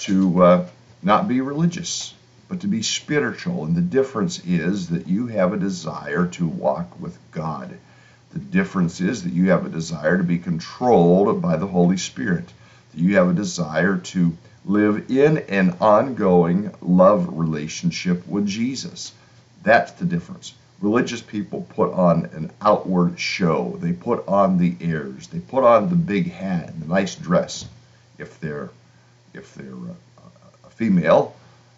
to 0.00 0.42
uh, 0.42 0.68
not 1.02 1.28
be 1.28 1.40
religious 1.40 2.14
but 2.52 2.60
to 2.60 2.66
be 2.66 2.82
spiritual. 2.82 3.64
And 3.64 3.74
the 3.74 3.80
difference 3.80 4.38
is 4.44 4.90
that 4.90 5.08
you 5.08 5.26
have 5.28 5.54
a 5.54 5.56
desire 5.56 6.26
to 6.32 6.46
walk 6.46 7.00
with 7.00 7.16
God. 7.30 7.78
The 8.32 8.38
difference 8.38 9.00
is 9.00 9.24
that 9.24 9.32
you 9.32 9.50
have 9.50 9.66
a 9.66 9.70
desire 9.70 10.16
to 10.16 10.24
be 10.24 10.38
controlled 10.38 11.42
by 11.42 11.56
the 11.56 11.66
Holy 11.66 11.98
Spirit, 11.98 12.52
that 12.92 13.00
you 13.00 13.16
have 13.16 13.28
a 13.28 13.34
desire 13.34 13.98
to 13.98 14.36
live 14.64 15.10
in 15.10 15.38
an 15.38 15.76
ongoing 15.80 16.72
love 16.80 17.28
relationship 17.36 18.26
with 18.26 18.46
Jesus. 18.46 19.12
That's 19.62 19.92
the 19.92 20.04
difference. 20.04 20.54
Religious 20.80 21.20
people 21.20 21.66
put 21.74 21.92
on 21.92 22.26
an 22.26 22.50
outward 22.60 23.18
show. 23.20 23.76
They 23.80 23.92
put 23.92 24.26
on 24.26 24.58
the 24.58 24.76
airs. 24.80 25.28
They 25.28 25.38
put 25.38 25.64
on 25.64 25.90
the 25.90 25.96
big 25.96 26.32
hat 26.32 26.70
and 26.70 26.82
the 26.82 26.88
nice 26.88 27.14
dress 27.14 27.66
if 28.18 28.40
they're 28.40 28.70
if 29.34 29.54
they're 29.54 29.72
a, 29.72 30.66
a 30.66 30.70
female, 30.70 31.34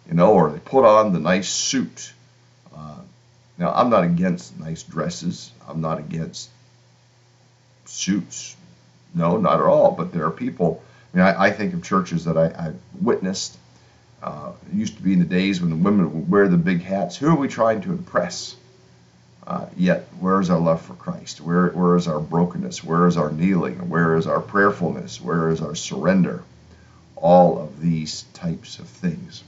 you 0.07 0.15
know, 0.15 0.33
or 0.33 0.51
they 0.51 0.59
put 0.59 0.85
on 0.85 1.13
the 1.13 1.19
nice 1.19 1.49
suit. 1.49 2.13
Uh, 2.75 2.99
now, 3.57 3.71
I'm 3.71 3.89
not 3.89 4.03
against 4.03 4.59
nice 4.59 4.83
dresses. 4.83 5.51
I'm 5.67 5.81
not 5.81 5.99
against 5.99 6.49
suits. 7.85 8.55
No, 9.13 9.37
not 9.37 9.59
at 9.59 9.65
all. 9.65 9.91
But 9.91 10.11
there 10.11 10.25
are 10.25 10.31
people. 10.31 10.83
I 11.13 11.17
mean, 11.17 11.25
I, 11.25 11.43
I 11.45 11.51
think 11.51 11.73
of 11.73 11.83
churches 11.83 12.25
that 12.25 12.37
I, 12.37 12.67
I've 12.67 12.79
witnessed. 13.01 13.57
Uh, 14.21 14.53
used 14.73 14.97
to 14.97 15.03
be 15.03 15.13
in 15.13 15.19
the 15.19 15.25
days 15.25 15.61
when 15.61 15.69
the 15.69 15.75
women 15.75 16.11
would 16.13 16.29
wear 16.29 16.47
the 16.47 16.57
big 16.57 16.81
hats. 16.81 17.15
Who 17.15 17.27
are 17.27 17.35
we 17.35 17.47
trying 17.47 17.81
to 17.81 17.91
impress? 17.91 18.55
Uh, 19.45 19.67
yet, 19.77 20.07
where 20.19 20.41
is 20.41 20.49
our 20.49 20.59
love 20.59 20.81
for 20.81 20.95
Christ? 20.95 21.39
Where, 21.39 21.67
where 21.69 21.95
is 21.95 22.07
our 22.07 22.19
brokenness? 22.19 22.83
Where 22.83 23.05
is 23.05 23.15
our 23.15 23.31
kneeling? 23.31 23.89
Where 23.89 24.15
is 24.15 24.25
our 24.25 24.41
prayerfulness? 24.41 25.21
Where 25.21 25.49
is 25.49 25.61
our 25.61 25.75
surrender? 25.75 26.43
All 27.15 27.59
of 27.59 27.79
these 27.79 28.23
types 28.33 28.79
of 28.79 28.87
things. 28.87 29.43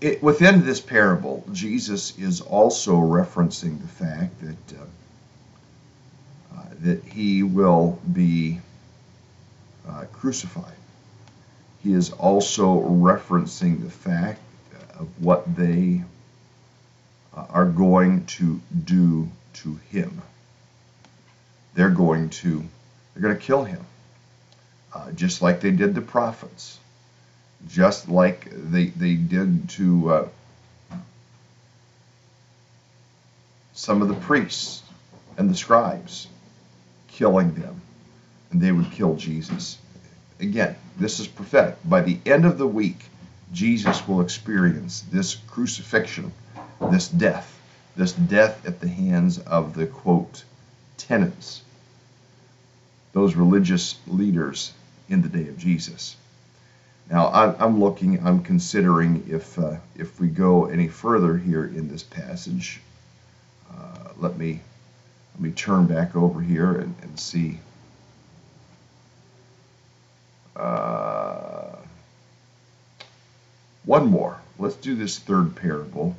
It, 0.00 0.22
within 0.22 0.64
this 0.64 0.80
parable, 0.80 1.44
Jesus 1.52 2.16
is 2.18 2.40
also 2.40 2.96
referencing 2.96 3.80
the 3.80 3.88
fact 3.88 4.40
that 4.40 4.78
uh, 4.78 4.84
uh, 6.56 6.64
that 6.82 7.04
he 7.04 7.42
will 7.42 7.98
be 8.12 8.60
uh, 9.88 10.04
crucified. 10.12 10.72
He 11.82 11.92
is 11.92 12.10
also 12.10 12.80
referencing 12.82 13.82
the 13.82 13.90
fact 13.90 14.40
of 14.98 15.08
what 15.22 15.56
they 15.56 16.02
uh, 17.36 17.46
are 17.50 17.64
going 17.64 18.26
to 18.26 18.60
do 18.84 19.28
to 19.54 19.78
him. 19.90 20.22
They're 21.74 21.90
going 21.90 22.30
to 22.30 22.64
they're 23.14 23.22
going 23.22 23.36
to 23.36 23.42
kill 23.42 23.64
him, 23.64 23.84
uh, 24.92 25.10
just 25.12 25.42
like 25.42 25.60
they 25.60 25.72
did 25.72 25.94
the 25.94 26.00
prophets, 26.00 26.78
just 27.66 28.08
like 28.08 28.48
they 28.50 28.86
they 28.86 29.14
did 29.14 29.68
to 29.70 30.10
uh, 30.10 30.28
some 33.72 34.02
of 34.02 34.08
the 34.08 34.14
priests 34.14 34.82
and 35.36 35.50
the 35.50 35.54
scribes, 35.54 36.28
killing 37.08 37.54
them, 37.54 37.80
and 38.50 38.60
they 38.60 38.72
would 38.72 38.90
kill 38.92 39.16
Jesus. 39.16 39.78
Again, 40.40 40.76
this 40.98 41.18
is 41.18 41.26
prophetic. 41.26 41.76
By 41.84 42.02
the 42.02 42.18
end 42.24 42.44
of 42.44 42.58
the 42.58 42.66
week, 42.66 43.04
Jesus 43.52 44.06
will 44.06 44.20
experience 44.20 45.04
this 45.10 45.34
crucifixion 45.34 46.32
this 46.80 47.08
death, 47.08 47.58
this 47.96 48.12
death 48.12 48.64
at 48.66 48.80
the 48.80 48.88
hands 48.88 49.38
of 49.38 49.74
the 49.74 49.86
quote 49.86 50.44
tenants, 50.96 51.62
those 53.12 53.34
religious 53.34 53.96
leaders 54.06 54.72
in 55.08 55.22
the 55.22 55.28
day 55.28 55.48
of 55.48 55.58
Jesus. 55.58 56.16
Now 57.10 57.28
I'm 57.58 57.80
looking, 57.80 58.24
I'm 58.26 58.42
considering 58.42 59.24
if 59.28 59.58
uh, 59.58 59.76
if 59.96 60.20
we 60.20 60.28
go 60.28 60.66
any 60.66 60.88
further 60.88 61.36
here 61.38 61.64
in 61.64 61.88
this 61.88 62.02
passage. 62.02 62.80
Uh, 63.70 64.10
let 64.18 64.36
me 64.36 64.60
let 65.34 65.42
me 65.42 65.50
turn 65.52 65.86
back 65.86 66.14
over 66.14 66.40
here 66.40 66.72
and, 66.72 66.94
and 67.02 67.18
see. 67.18 67.60
Uh, 70.54 71.76
one 73.84 74.06
more. 74.06 74.40
Let's 74.58 74.76
do 74.76 74.94
this 74.94 75.18
third 75.18 75.56
parable 75.56 76.16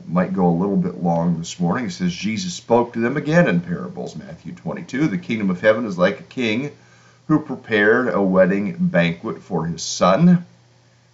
it 0.00 0.08
might 0.08 0.32
go 0.32 0.46
a 0.46 0.50
little 0.50 0.76
bit 0.76 1.02
long 1.02 1.38
this 1.38 1.60
morning. 1.60 1.86
It 1.86 1.92
says, 1.92 2.12
Jesus 2.12 2.54
spoke 2.54 2.92
to 2.94 3.00
them 3.00 3.16
again 3.16 3.48
in 3.48 3.60
parables, 3.60 4.16
Matthew 4.16 4.52
22. 4.54 5.08
The 5.08 5.18
kingdom 5.18 5.50
of 5.50 5.60
heaven 5.60 5.84
is 5.84 5.98
like 5.98 6.20
a 6.20 6.24
king 6.24 6.72
who 7.30 7.38
prepared 7.38 8.12
a 8.12 8.20
wedding 8.20 8.74
banquet 8.76 9.40
for 9.40 9.64
his 9.64 9.84
son. 9.84 10.44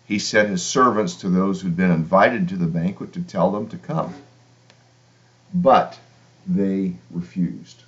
He 0.07 0.19
sent 0.19 0.49
his 0.49 0.65
servants 0.65 1.17
to 1.17 1.29
those 1.29 1.61
who'd 1.61 1.77
been 1.77 1.91
invited 1.91 2.49
to 2.49 2.57
the 2.57 2.65
banquet 2.65 3.13
to 3.13 3.21
tell 3.21 3.51
them 3.51 3.69
to 3.69 3.77
come. 3.77 4.15
But 5.53 5.99
they 6.47 6.95
refused. 7.11 7.83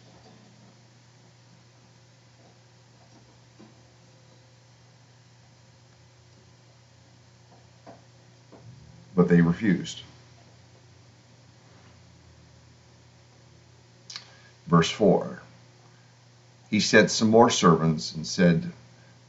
But 9.17 9.31
they 9.31 9.41
refused. 9.41 10.03
Verse 14.67 14.91
4 14.91 15.41
He 16.71 16.81
sent 16.81 17.11
some 17.11 17.31
more 17.31 17.49
servants 17.49 18.15
and 18.15 18.27
said, 18.27 18.71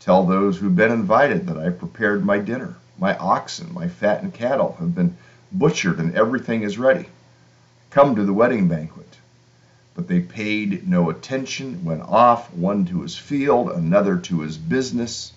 Tell 0.01 0.25
those 0.25 0.57
who've 0.57 0.75
been 0.75 0.91
invited 0.91 1.47
that 1.47 1.57
I've 1.57 1.79
prepared 1.79 2.25
my 2.25 2.37
dinner. 2.37 2.75
My 2.97 3.15
oxen, 3.17 3.73
my 3.73 3.87
fattened 3.87 4.33
cattle 4.33 4.75
have 4.79 4.93
been 4.93 5.15
butchered, 5.51 5.99
and 5.99 6.13
everything 6.13 6.63
is 6.63 6.77
ready. 6.77 7.07
Come 7.91 8.15
to 8.15 8.25
the 8.25 8.33
wedding 8.33 8.67
banquet. 8.67 9.17
But 9.95 10.07
they 10.07 10.19
paid 10.19 10.87
no 10.87 11.09
attention, 11.09 11.85
went 11.85 12.01
off, 12.01 12.53
one 12.53 12.85
to 12.85 13.01
his 13.01 13.17
field, 13.17 13.69
another 13.71 14.17
to 14.17 14.41
his 14.41 14.57
business. 14.57 15.31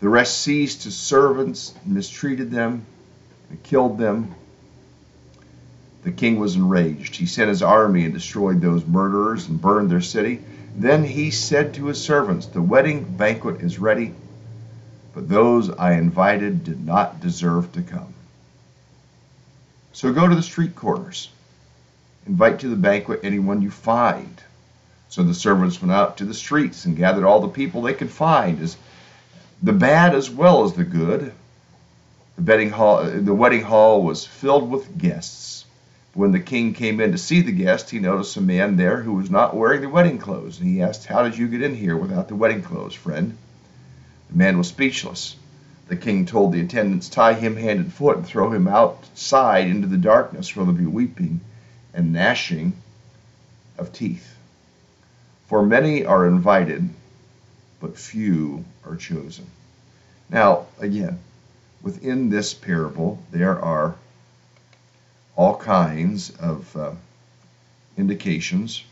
The 0.00 0.08
rest 0.08 0.38
seized 0.38 0.84
his 0.84 0.96
servants, 0.96 1.74
mistreated 1.84 2.50
them, 2.50 2.84
and 3.50 3.62
killed 3.62 3.98
them. 3.98 4.34
The 6.02 6.12
king 6.12 6.38
was 6.38 6.54
enraged. 6.56 7.16
He 7.16 7.26
sent 7.26 7.48
his 7.48 7.62
army 7.62 8.04
and 8.04 8.14
destroyed 8.14 8.60
those 8.60 8.86
murderers 8.86 9.48
and 9.48 9.60
burned 9.60 9.90
their 9.90 10.00
city. 10.00 10.40
Then 10.74 11.04
he 11.04 11.30
said 11.30 11.74
to 11.74 11.86
his 11.86 12.02
servants, 12.02 12.46
The 12.46 12.62
wedding 12.62 13.04
banquet 13.04 13.60
is 13.60 13.78
ready, 13.78 14.12
but 15.14 15.28
those 15.28 15.70
I 15.70 15.92
invited 15.94 16.64
did 16.64 16.84
not 16.84 17.20
deserve 17.20 17.70
to 17.72 17.82
come. 17.82 18.14
So 19.92 20.12
go 20.12 20.26
to 20.26 20.34
the 20.34 20.42
street 20.42 20.74
corners. 20.74 21.30
Invite 22.26 22.58
to 22.60 22.68
the 22.68 22.76
banquet 22.76 23.20
anyone 23.22 23.62
you 23.62 23.70
find. 23.70 24.42
So 25.08 25.22
the 25.22 25.34
servants 25.34 25.80
went 25.80 25.92
out 25.92 26.16
to 26.16 26.24
the 26.24 26.34
streets 26.34 26.86
and 26.86 26.96
gathered 26.96 27.24
all 27.24 27.40
the 27.40 27.48
people 27.48 27.82
they 27.82 27.94
could 27.94 28.10
find, 28.10 28.60
as 28.60 28.76
the 29.62 29.72
bad 29.72 30.14
as 30.14 30.28
well 30.28 30.64
as 30.64 30.72
the 30.72 30.82
good. 30.82 31.32
The, 32.36 32.68
hall, 32.70 33.04
the 33.04 33.34
wedding 33.34 33.62
hall 33.62 34.02
was 34.02 34.26
filled 34.26 34.68
with 34.68 34.98
guests. 34.98 35.63
When 36.14 36.30
the 36.30 36.38
king 36.38 36.74
came 36.74 37.00
in 37.00 37.10
to 37.10 37.18
see 37.18 37.40
the 37.42 37.50
guest, 37.50 37.90
he 37.90 37.98
noticed 37.98 38.36
a 38.36 38.40
man 38.40 38.76
there 38.76 39.02
who 39.02 39.14
was 39.14 39.30
not 39.30 39.56
wearing 39.56 39.80
the 39.80 39.88
wedding 39.88 40.18
clothes, 40.18 40.60
and 40.60 40.68
he 40.68 40.80
asked, 40.80 41.06
How 41.06 41.24
did 41.24 41.36
you 41.36 41.48
get 41.48 41.60
in 41.60 41.74
here 41.74 41.96
without 41.96 42.28
the 42.28 42.36
wedding 42.36 42.62
clothes, 42.62 42.94
friend? 42.94 43.36
The 44.30 44.36
man 44.36 44.56
was 44.56 44.68
speechless. 44.68 45.34
The 45.88 45.96
king 45.96 46.24
told 46.24 46.52
the 46.52 46.60
attendants, 46.60 47.08
Tie 47.08 47.34
him 47.34 47.56
hand 47.56 47.80
and 47.80 47.92
foot 47.92 48.18
and 48.18 48.24
throw 48.26 48.52
him 48.52 48.68
outside 48.68 49.66
into 49.66 49.88
the 49.88 49.96
darkness 49.96 50.54
where 50.54 50.64
there 50.64 50.72
will 50.72 50.80
be 50.80 50.86
weeping 50.86 51.40
and 51.92 52.12
gnashing 52.12 52.74
of 53.76 53.92
teeth. 53.92 54.36
For 55.48 55.66
many 55.66 56.04
are 56.04 56.28
invited, 56.28 56.90
but 57.80 57.98
few 57.98 58.64
are 58.86 58.94
chosen. 58.94 59.46
Now, 60.30 60.66
again, 60.78 61.18
within 61.82 62.30
this 62.30 62.54
parable, 62.54 63.18
there 63.32 63.60
are 63.60 63.96
all 65.36 65.56
kinds 65.56 66.30
of 66.36 66.76
uh, 66.76 66.92
indications 67.96 68.84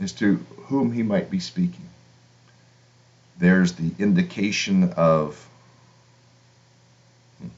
as 0.00 0.12
to 0.12 0.36
whom 0.66 0.92
he 0.92 1.02
might 1.02 1.30
be 1.30 1.38
speaking. 1.38 1.88
There's 3.38 3.72
the 3.72 3.92
indication 3.98 4.92
of 4.96 5.48
hmm, 7.40 7.48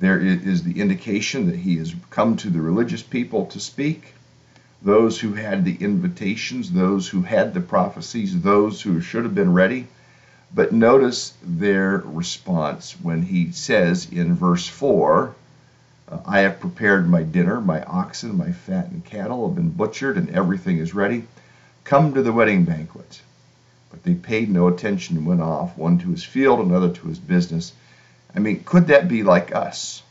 there 0.00 0.20
is 0.20 0.62
the 0.62 0.80
indication 0.80 1.46
that 1.46 1.56
he 1.56 1.76
has 1.76 1.94
come 2.10 2.36
to 2.36 2.50
the 2.50 2.60
religious 2.60 3.02
people 3.02 3.46
to 3.46 3.60
speak, 3.60 4.14
those 4.80 5.18
who 5.20 5.34
had 5.34 5.64
the 5.64 5.76
invitations, 5.76 6.70
those 6.70 7.08
who 7.08 7.22
had 7.22 7.54
the 7.54 7.60
prophecies, 7.60 8.40
those 8.40 8.80
who 8.80 9.00
should 9.00 9.24
have 9.24 9.34
been 9.34 9.52
ready, 9.52 9.88
but 10.54 10.72
notice 10.72 11.34
their 11.42 11.98
response 11.98 12.92
when 13.02 13.22
he 13.22 13.52
says 13.52 14.08
in 14.10 14.34
verse 14.34 14.66
4 14.66 15.34
uh, 16.10 16.18
I 16.24 16.40
have 16.40 16.60
prepared 16.60 17.08
my 17.08 17.22
dinner, 17.22 17.60
my 17.60 17.82
oxen, 17.82 18.36
my 18.36 18.52
fattened 18.52 19.04
cattle 19.04 19.46
have 19.46 19.56
been 19.56 19.70
butchered, 19.70 20.16
and 20.16 20.30
everything 20.30 20.78
is 20.78 20.94
ready. 20.94 21.24
Come 21.84 22.14
to 22.14 22.22
the 22.22 22.32
wedding 22.32 22.64
banquet. 22.64 23.20
But 23.90 24.02
they 24.04 24.14
paid 24.14 24.50
no 24.50 24.68
attention 24.68 25.16
and 25.16 25.26
went 25.26 25.42
off, 25.42 25.76
one 25.76 25.98
to 25.98 26.10
his 26.10 26.24
field, 26.24 26.60
another 26.60 26.90
to 26.90 27.08
his 27.08 27.18
business. 27.18 27.72
I 28.34 28.38
mean, 28.38 28.62
could 28.64 28.86
that 28.88 29.08
be 29.08 29.22
like 29.22 29.54
us? 29.54 30.02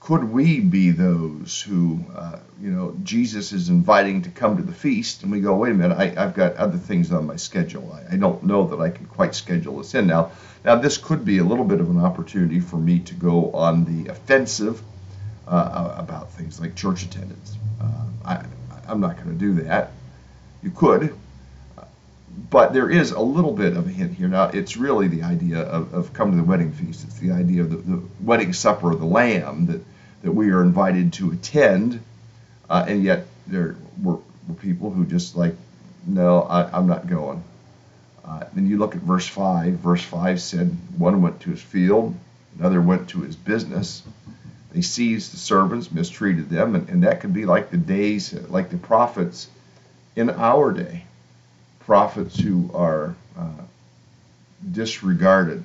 Could 0.00 0.24
we 0.24 0.60
be 0.60 0.90
those 0.90 1.60
who, 1.60 2.02
uh, 2.16 2.38
you 2.60 2.70
know, 2.70 2.96
Jesus 3.02 3.52
is 3.52 3.68
inviting 3.68 4.22
to 4.22 4.30
come 4.30 4.56
to 4.56 4.62
the 4.62 4.72
feast, 4.72 5.22
and 5.22 5.30
we 5.30 5.40
go, 5.40 5.54
wait 5.54 5.72
a 5.72 5.74
minute, 5.74 5.96
I, 5.96 6.08
have 6.08 6.34
got 6.34 6.56
other 6.56 6.78
things 6.78 7.12
on 7.12 7.26
my 7.26 7.36
schedule. 7.36 7.92
I, 7.92 8.14
I, 8.14 8.16
don't 8.16 8.42
know 8.42 8.66
that 8.68 8.80
I 8.80 8.88
can 8.88 9.04
quite 9.06 9.34
schedule 9.34 9.76
this 9.76 9.94
in 9.94 10.06
now. 10.06 10.32
Now, 10.64 10.76
this 10.76 10.96
could 10.96 11.24
be 11.24 11.38
a 11.38 11.44
little 11.44 11.66
bit 11.66 11.80
of 11.80 11.90
an 11.90 12.00
opportunity 12.00 12.60
for 12.60 12.76
me 12.76 13.00
to 13.00 13.14
go 13.14 13.52
on 13.52 13.84
the 13.84 14.10
offensive 14.10 14.82
uh, 15.46 15.94
about 15.98 16.32
things 16.32 16.58
like 16.60 16.74
church 16.74 17.02
attendance. 17.02 17.56
Uh, 17.80 18.04
I, 18.24 18.44
I'm 18.88 19.00
not 19.00 19.16
going 19.16 19.28
to 19.28 19.34
do 19.34 19.62
that. 19.62 19.92
You 20.62 20.70
could, 20.70 21.14
but 22.48 22.72
there 22.72 22.88
is 22.88 23.10
a 23.10 23.20
little 23.20 23.52
bit 23.52 23.76
of 23.76 23.86
a 23.86 23.90
hint 23.90 24.14
here. 24.14 24.28
Now, 24.28 24.44
it's 24.44 24.76
really 24.76 25.08
the 25.08 25.22
idea 25.22 25.58
of, 25.58 25.92
of 25.92 26.12
come 26.12 26.30
to 26.30 26.36
the 26.36 26.44
wedding 26.44 26.72
feast. 26.72 27.04
It's 27.04 27.18
the 27.18 27.32
idea 27.32 27.62
of 27.62 27.70
the, 27.70 27.76
the 27.76 28.02
wedding 28.20 28.52
supper 28.52 28.92
of 28.92 29.00
the 29.00 29.06
Lamb 29.06 29.66
that, 29.66 29.82
that 30.22 30.32
we 30.32 30.50
are 30.50 30.62
invited 30.62 31.12
to 31.14 31.32
attend, 31.32 32.00
uh, 32.70 32.86
and 32.88 33.02
yet 33.02 33.26
there 33.46 33.76
were, 34.02 34.18
were, 34.48 34.54
people 34.54 34.90
who 34.90 35.04
just 35.04 35.36
like, 35.36 35.54
no, 36.06 36.42
I, 36.42 36.78
am 36.78 36.86
not 36.86 37.08
going. 37.08 37.44
Uh, 38.24 38.44
then 38.54 38.66
you 38.66 38.78
look 38.78 38.94
at 38.94 39.02
verse 39.02 39.26
5. 39.26 39.74
Verse 39.74 40.02
5 40.02 40.40
said, 40.40 40.76
One 40.96 41.20
went 41.20 41.40
to 41.40 41.50
his 41.50 41.60
field, 41.60 42.14
another 42.58 42.80
went 42.80 43.08
to 43.10 43.20
his 43.20 43.36
business. 43.36 44.02
They 44.72 44.82
seized 44.82 45.32
the 45.32 45.36
servants, 45.36 45.90
mistreated 45.90 46.48
them, 46.48 46.74
and, 46.74 46.88
and 46.88 47.02
that 47.02 47.20
could 47.20 47.34
be 47.34 47.44
like 47.44 47.70
the 47.70 47.76
days, 47.76 48.32
like 48.32 48.70
the 48.70 48.78
prophets 48.78 49.48
in 50.16 50.30
our 50.30 50.72
day 50.72 51.04
prophets 51.90 52.38
who 52.38 52.70
are 52.72 53.16
uh, 53.36 53.62
disregarded, 54.70 55.60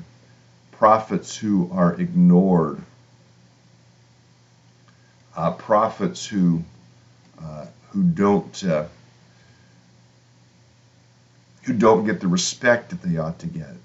prophets 0.72 1.38
who 1.38 1.70
are 1.72 1.94
ignored, 2.02 2.82
uh, 5.38 5.52
prophets 5.52 6.26
who 6.26 6.64
uh, 7.40 7.68
who 7.92 8.02
don't 8.02 8.64
uh, 8.64 8.86
who 11.62 11.74
don't 11.74 12.08
get 12.08 12.20
the 12.20 12.28
respect 12.28 12.90
that 12.90 13.04
they 13.04 13.20
ought 13.20 13.38
to 13.38 13.46
get, 13.46 13.76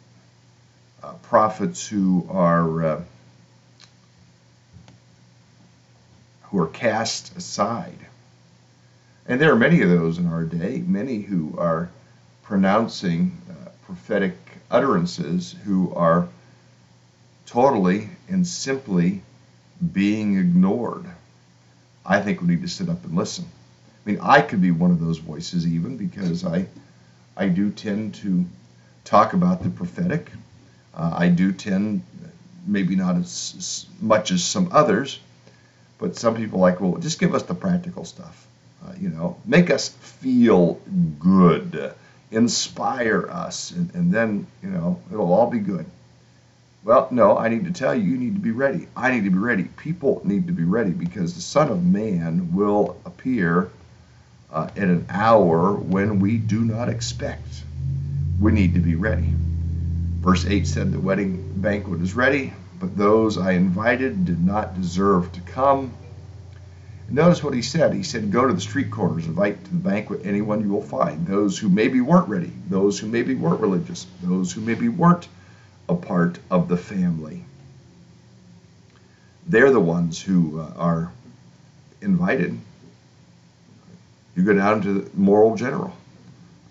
uh, 1.02 1.12
prophets 1.24 1.86
who 1.86 2.26
are 2.30 2.84
uh, 2.86 3.02
who 6.44 6.58
are 6.58 6.68
cast 6.68 7.36
aside. 7.36 7.98
And 9.26 9.38
there 9.38 9.52
are 9.52 9.58
many 9.58 9.82
of 9.82 9.90
those 9.90 10.16
in 10.16 10.26
our 10.26 10.44
day, 10.44 10.82
many 10.86 11.20
who 11.20 11.54
are 11.58 11.90
pronouncing 12.50 13.40
uh, 13.48 13.68
prophetic 13.86 14.34
utterances 14.72 15.54
who 15.64 15.94
are 15.94 16.26
totally 17.46 18.08
and 18.28 18.44
simply 18.44 19.22
being 19.92 20.36
ignored. 20.36 21.04
I 22.04 22.20
think 22.20 22.40
we 22.40 22.48
need 22.48 22.62
to 22.62 22.68
sit 22.68 22.88
up 22.88 23.04
and 23.04 23.14
listen. 23.14 23.44
I 23.44 24.10
mean, 24.10 24.18
I 24.20 24.40
could 24.40 24.60
be 24.60 24.72
one 24.72 24.90
of 24.90 24.98
those 24.98 25.18
voices 25.18 25.64
even 25.64 25.96
because 25.96 26.44
I, 26.44 26.66
I 27.36 27.46
do 27.46 27.70
tend 27.70 28.16
to 28.16 28.44
talk 29.04 29.32
about 29.32 29.62
the 29.62 29.70
prophetic. 29.70 30.28
Uh, 30.92 31.14
I 31.16 31.28
do 31.28 31.52
tend, 31.52 32.02
maybe 32.66 32.96
not 32.96 33.14
as, 33.14 33.54
as, 33.58 33.86
much 34.00 34.32
as 34.32 34.42
some 34.42 34.70
others, 34.72 35.20
but 35.98 36.16
some 36.16 36.34
people 36.34 36.58
like, 36.58 36.80
well, 36.80 36.96
just 36.96 37.20
give 37.20 37.32
us 37.32 37.44
the 37.44 37.54
practical 37.54 38.04
stuff. 38.04 38.48
Uh, 38.84 38.94
you 38.98 39.08
know, 39.08 39.36
make 39.46 39.70
us 39.70 39.90
feel 39.90 40.80
good 41.20 41.94
inspire 42.30 43.28
us, 43.28 43.70
and, 43.72 43.94
and 43.94 44.12
then, 44.12 44.46
you 44.62 44.70
know, 44.70 45.00
it'll 45.12 45.32
all 45.32 45.50
be 45.50 45.58
good. 45.58 45.86
Well, 46.82 47.08
no, 47.10 47.36
I 47.36 47.48
need 47.48 47.66
to 47.66 47.72
tell 47.72 47.94
you, 47.94 48.02
you 48.02 48.16
need 48.16 48.34
to 48.34 48.40
be 48.40 48.52
ready. 48.52 48.88
I 48.96 49.10
need 49.10 49.24
to 49.24 49.30
be 49.30 49.38
ready. 49.38 49.64
People 49.64 50.22
need 50.24 50.46
to 50.46 50.52
be 50.52 50.64
ready 50.64 50.92
because 50.92 51.34
the 51.34 51.42
Son 51.42 51.68
of 51.68 51.84
Man 51.84 52.54
will 52.54 52.96
appear 53.04 53.70
uh, 54.50 54.68
in 54.76 54.84
an 54.84 55.06
hour 55.10 55.74
when 55.74 56.20
we 56.20 56.38
do 56.38 56.60
not 56.64 56.88
expect. 56.88 57.64
We 58.40 58.52
need 58.52 58.74
to 58.74 58.80
be 58.80 58.94
ready. 58.94 59.34
Verse 60.22 60.46
8 60.46 60.66
said, 60.66 60.92
The 60.92 61.00
wedding 61.00 61.44
banquet 61.56 62.00
is 62.00 62.14
ready, 62.14 62.52
but 62.78 62.96
those 62.96 63.36
I 63.36 63.52
invited 63.52 64.24
did 64.24 64.44
not 64.44 64.80
deserve 64.80 65.32
to 65.32 65.40
come. 65.40 65.92
Notice 67.10 67.42
what 67.42 67.54
he 67.54 67.62
said. 67.62 67.92
He 67.92 68.04
said, 68.04 68.30
Go 68.30 68.46
to 68.46 68.52
the 68.54 68.60
street 68.60 68.90
corners, 68.90 69.26
invite 69.26 69.64
to 69.64 69.70
the 69.70 69.76
banquet 69.76 70.20
anyone 70.24 70.62
you 70.62 70.68
will 70.68 70.82
find. 70.82 71.26
Those 71.26 71.58
who 71.58 71.68
maybe 71.68 72.00
weren't 72.00 72.28
ready, 72.28 72.52
those 72.68 73.00
who 73.00 73.08
maybe 73.08 73.34
weren't 73.34 73.60
religious, 73.60 74.06
those 74.22 74.52
who 74.52 74.60
maybe 74.60 74.88
weren't 74.88 75.26
a 75.88 75.94
part 75.94 76.38
of 76.50 76.68
the 76.68 76.76
family. 76.76 77.44
They're 79.48 79.72
the 79.72 79.80
ones 79.80 80.22
who 80.22 80.60
uh, 80.60 80.72
are 80.76 81.12
invited. 82.00 82.56
You 84.36 84.44
go 84.44 84.54
down 84.54 84.80
to 84.82 85.00
the 85.00 85.16
moral 85.18 85.56
general, 85.56 85.92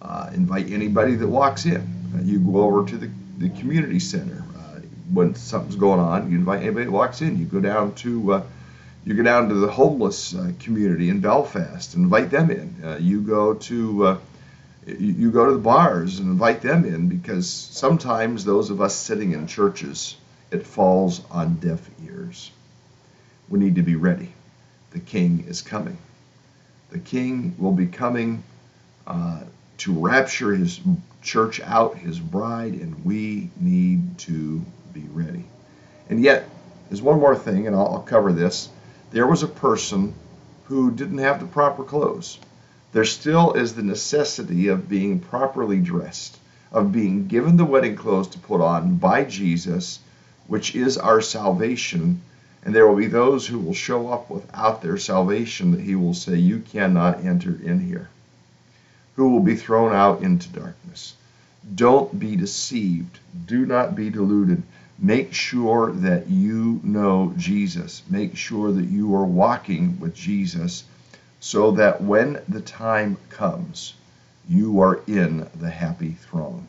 uh, 0.02 0.30
invite 0.34 0.72
anybody 0.72 1.16
that 1.16 1.28
walks 1.28 1.66
in. 1.66 1.82
Uh, 2.16 2.22
you 2.22 2.40
go 2.40 2.62
over 2.62 2.88
to 2.90 2.98
the, 2.98 3.12
the 3.40 3.50
community 3.60 4.00
center. 4.00 4.46
Uh, 4.58 4.80
when 5.12 5.36
something's 5.36 5.76
going 5.76 6.00
on, 6.00 6.32
you 6.32 6.38
invite 6.38 6.62
anybody 6.62 6.86
that 6.86 6.92
walks 6.92 7.20
in. 7.20 7.38
You 7.38 7.46
go 7.46 7.60
down 7.60 7.94
to 7.96 8.34
uh, 8.34 8.44
you 9.06 9.14
go 9.14 9.24
down 9.24 9.50
to 9.50 9.56
the 9.56 9.72
homeless 9.72 10.36
uh, 10.36 10.52
community 10.60 11.10
in 11.10 11.20
Belfast 11.22 11.94
and 11.96 12.04
invite 12.04 12.30
them 12.30 12.52
in. 12.52 12.76
Uh, 12.84 12.98
you 13.00 13.22
go 13.22 13.54
to 13.54 14.06
uh, 14.06 14.18
you 14.86 15.32
go 15.32 15.46
to 15.46 15.54
the 15.54 15.60
bars 15.60 16.20
and 16.20 16.30
invite 16.30 16.62
them 16.62 16.86
in 16.86 17.08
because 17.08 17.50
sometimes 17.50 18.44
those 18.44 18.70
of 18.70 18.82
us 18.82 18.96
sitting 18.96 19.34
in 19.34 19.46
churches, 19.48 20.16
it 20.52 20.66
falls 20.66 21.22
on 21.30 21.56
deaf 21.56 21.90
ears. 22.04 22.52
We 23.50 23.60
need 23.60 23.76
to 23.76 23.84
be 23.84 23.96
ready. 23.96 24.34
The 24.92 25.00
King 25.00 25.46
is 25.48 25.62
coming. 25.62 25.98
The 26.92 27.00
King 27.00 27.56
will 27.60 27.72
be 27.72 27.86
coming 27.86 28.44
uh, 29.06 29.42
to 29.80 29.94
rapture 29.94 30.56
his 30.56 30.80
church 31.22 31.62
out, 31.62 31.98
his 31.98 32.20
bride, 32.20 32.74
and 32.74 33.06
we 33.06 33.50
need 33.60 34.18
to 34.20 34.64
be 34.94 35.04
ready. 35.14 35.46
And 36.10 36.24
yet, 36.24 36.50
there's 36.90 37.02
one 37.02 37.20
more 37.20 37.36
thing, 37.36 37.68
and 37.68 37.76
I'll, 37.76 37.88
I'll 37.88 38.02
cover 38.02 38.34
this 38.34 38.70
there 39.12 39.28
was 39.28 39.42
a 39.42 39.48
person 39.48 40.14
who 40.66 40.92
didn't 40.92 41.18
have 41.18 41.40
the 41.40 41.48
proper 41.48 41.84
clothes. 41.84 42.38
There 42.92 43.06
still 43.06 43.54
is 43.54 43.74
the 43.74 43.84
necessity 43.84 44.68
of 44.68 44.90
being 44.90 45.20
properly 45.20 45.80
dressed, 45.80 46.38
of 46.72 46.92
being 46.92 47.28
given 47.28 47.58
the 47.58 47.66
wedding 47.66 47.96
clothes 47.96 48.28
to 48.30 48.40
put 48.40 48.62
on 48.62 48.98
by 48.98 49.24
Jesus, 49.24 50.00
which 50.48 50.76
is 50.76 50.98
our 50.98 51.22
salvation. 51.22 52.22
And 52.64 52.76
there 52.76 52.88
will 52.88 52.98
be 52.98 53.08
those 53.08 53.48
who 53.48 53.58
will 53.58 53.74
show 53.74 54.10
up 54.10 54.30
without 54.30 54.82
their 54.82 54.98
salvation 54.98 55.72
that 55.72 55.82
he 55.82 55.96
will 55.96 56.14
say, 56.14 56.36
You 56.36 56.60
cannot 56.60 57.26
enter 57.26 57.58
in 57.64 57.80
here, 57.80 58.10
who 59.16 59.30
will 59.30 59.40
be 59.40 59.56
thrown 59.56 59.94
out 59.94 60.22
into 60.22 60.50
darkness. 60.50 61.16
Don't 61.76 62.20
be 62.20 62.36
deceived. 62.36 63.20
Do 63.46 63.66
not 63.66 63.96
be 63.96 64.10
deluded. 64.10 64.62
Make 65.02 65.34
sure 65.34 65.92
that 65.92 66.30
you 66.30 66.82
know 66.84 67.34
Jesus. 67.38 68.04
Make 68.10 68.36
sure 68.36 68.72
that 68.72 68.86
you 68.86 69.16
are 69.16 69.26
walking 69.26 70.00
with 70.00 70.14
Jesus 70.14 70.84
so 71.40 71.72
that 71.72 72.02
when 72.02 72.42
the 72.50 72.62
time 72.62 73.18
comes, 73.30 73.94
you 74.50 74.82
are 74.82 75.02
in 75.08 75.48
the 75.56 75.70
happy 75.70 76.12
throne. 76.12 76.68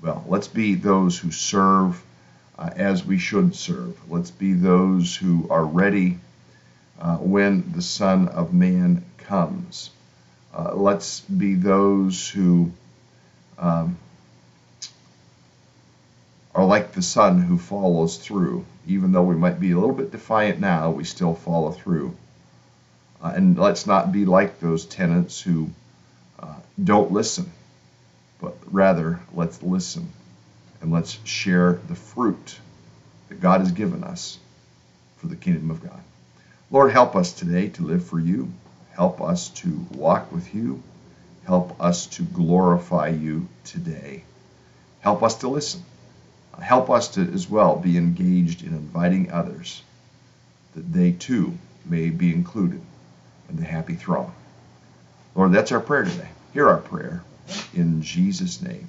Well, 0.00 0.24
let's 0.26 0.48
be 0.48 0.74
those 0.74 1.18
who 1.18 1.30
serve 1.30 2.02
uh, 2.58 2.70
as 2.76 3.04
we 3.04 3.18
should 3.18 3.54
serve. 3.54 3.98
Let's 4.08 4.30
be 4.30 4.54
those 4.54 5.14
who 5.14 5.46
are 5.50 5.64
ready 5.64 6.18
uh, 6.98 7.16
when 7.16 7.72
the 7.72 7.82
Son 7.82 8.28
of 8.28 8.54
Man 8.54 9.04
comes. 9.18 9.90
Uh, 10.56 10.74
let's 10.74 11.20
be 11.20 11.54
those 11.54 12.28
who 12.28 12.70
um, 13.58 13.98
are 16.54 16.64
like 16.64 16.92
the 16.92 17.02
son 17.02 17.40
who 17.40 17.58
follows 17.58 18.16
through. 18.16 18.64
Even 18.86 19.12
though 19.12 19.22
we 19.22 19.34
might 19.34 19.58
be 19.58 19.72
a 19.72 19.78
little 19.78 19.94
bit 19.94 20.12
defiant 20.12 20.60
now, 20.60 20.90
we 20.90 21.04
still 21.04 21.34
follow 21.34 21.72
through. 21.72 22.16
Uh, 23.22 23.32
and 23.34 23.58
let's 23.58 23.86
not 23.86 24.12
be 24.12 24.24
like 24.24 24.60
those 24.60 24.84
tenants 24.84 25.40
who 25.40 25.70
uh, 26.38 26.54
don't 26.82 27.10
listen, 27.10 27.50
but 28.40 28.56
rather 28.70 29.18
let's 29.32 29.62
listen 29.62 30.12
and 30.80 30.92
let's 30.92 31.18
share 31.24 31.80
the 31.88 31.94
fruit 31.94 32.58
that 33.28 33.40
God 33.40 33.60
has 33.60 33.72
given 33.72 34.04
us 34.04 34.38
for 35.16 35.26
the 35.26 35.36
kingdom 35.36 35.70
of 35.70 35.82
God. 35.82 36.00
Lord, 36.70 36.92
help 36.92 37.16
us 37.16 37.32
today 37.32 37.68
to 37.70 37.82
live 37.82 38.04
for 38.04 38.20
you. 38.20 38.52
Help 38.92 39.20
us 39.20 39.48
to 39.48 39.86
walk 39.92 40.30
with 40.30 40.54
you. 40.54 40.82
Help 41.46 41.80
us 41.80 42.06
to 42.06 42.22
glorify 42.22 43.08
you 43.08 43.48
today. 43.64 44.24
Help 45.00 45.22
us 45.22 45.36
to 45.36 45.48
listen 45.48 45.82
help 46.60 46.90
us 46.90 47.08
to 47.08 47.20
as 47.32 47.48
well 47.48 47.76
be 47.76 47.96
engaged 47.96 48.62
in 48.62 48.68
inviting 48.68 49.30
others 49.32 49.82
that 50.74 50.92
they 50.92 51.12
too 51.12 51.56
may 51.84 52.10
be 52.10 52.32
included 52.32 52.80
in 53.48 53.56
the 53.56 53.64
happy 53.64 53.94
throng. 53.94 54.34
Lord, 55.34 55.52
that's 55.52 55.72
our 55.72 55.80
prayer 55.80 56.04
today. 56.04 56.28
Hear 56.52 56.68
our 56.68 56.78
prayer 56.78 57.22
in 57.74 58.02
Jesus' 58.02 58.62
name. 58.62 58.88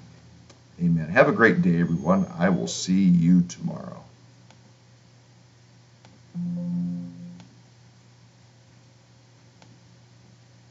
Amen. 0.82 1.09
Have 1.09 1.30
a 1.30 1.32
great 1.32 1.61
day, 1.61 1.80
everyone. 1.80 2.26
I 2.38 2.49
will 2.49 2.68
see 2.68 3.03
you 3.03 3.41
tomorrow. 3.43 4.03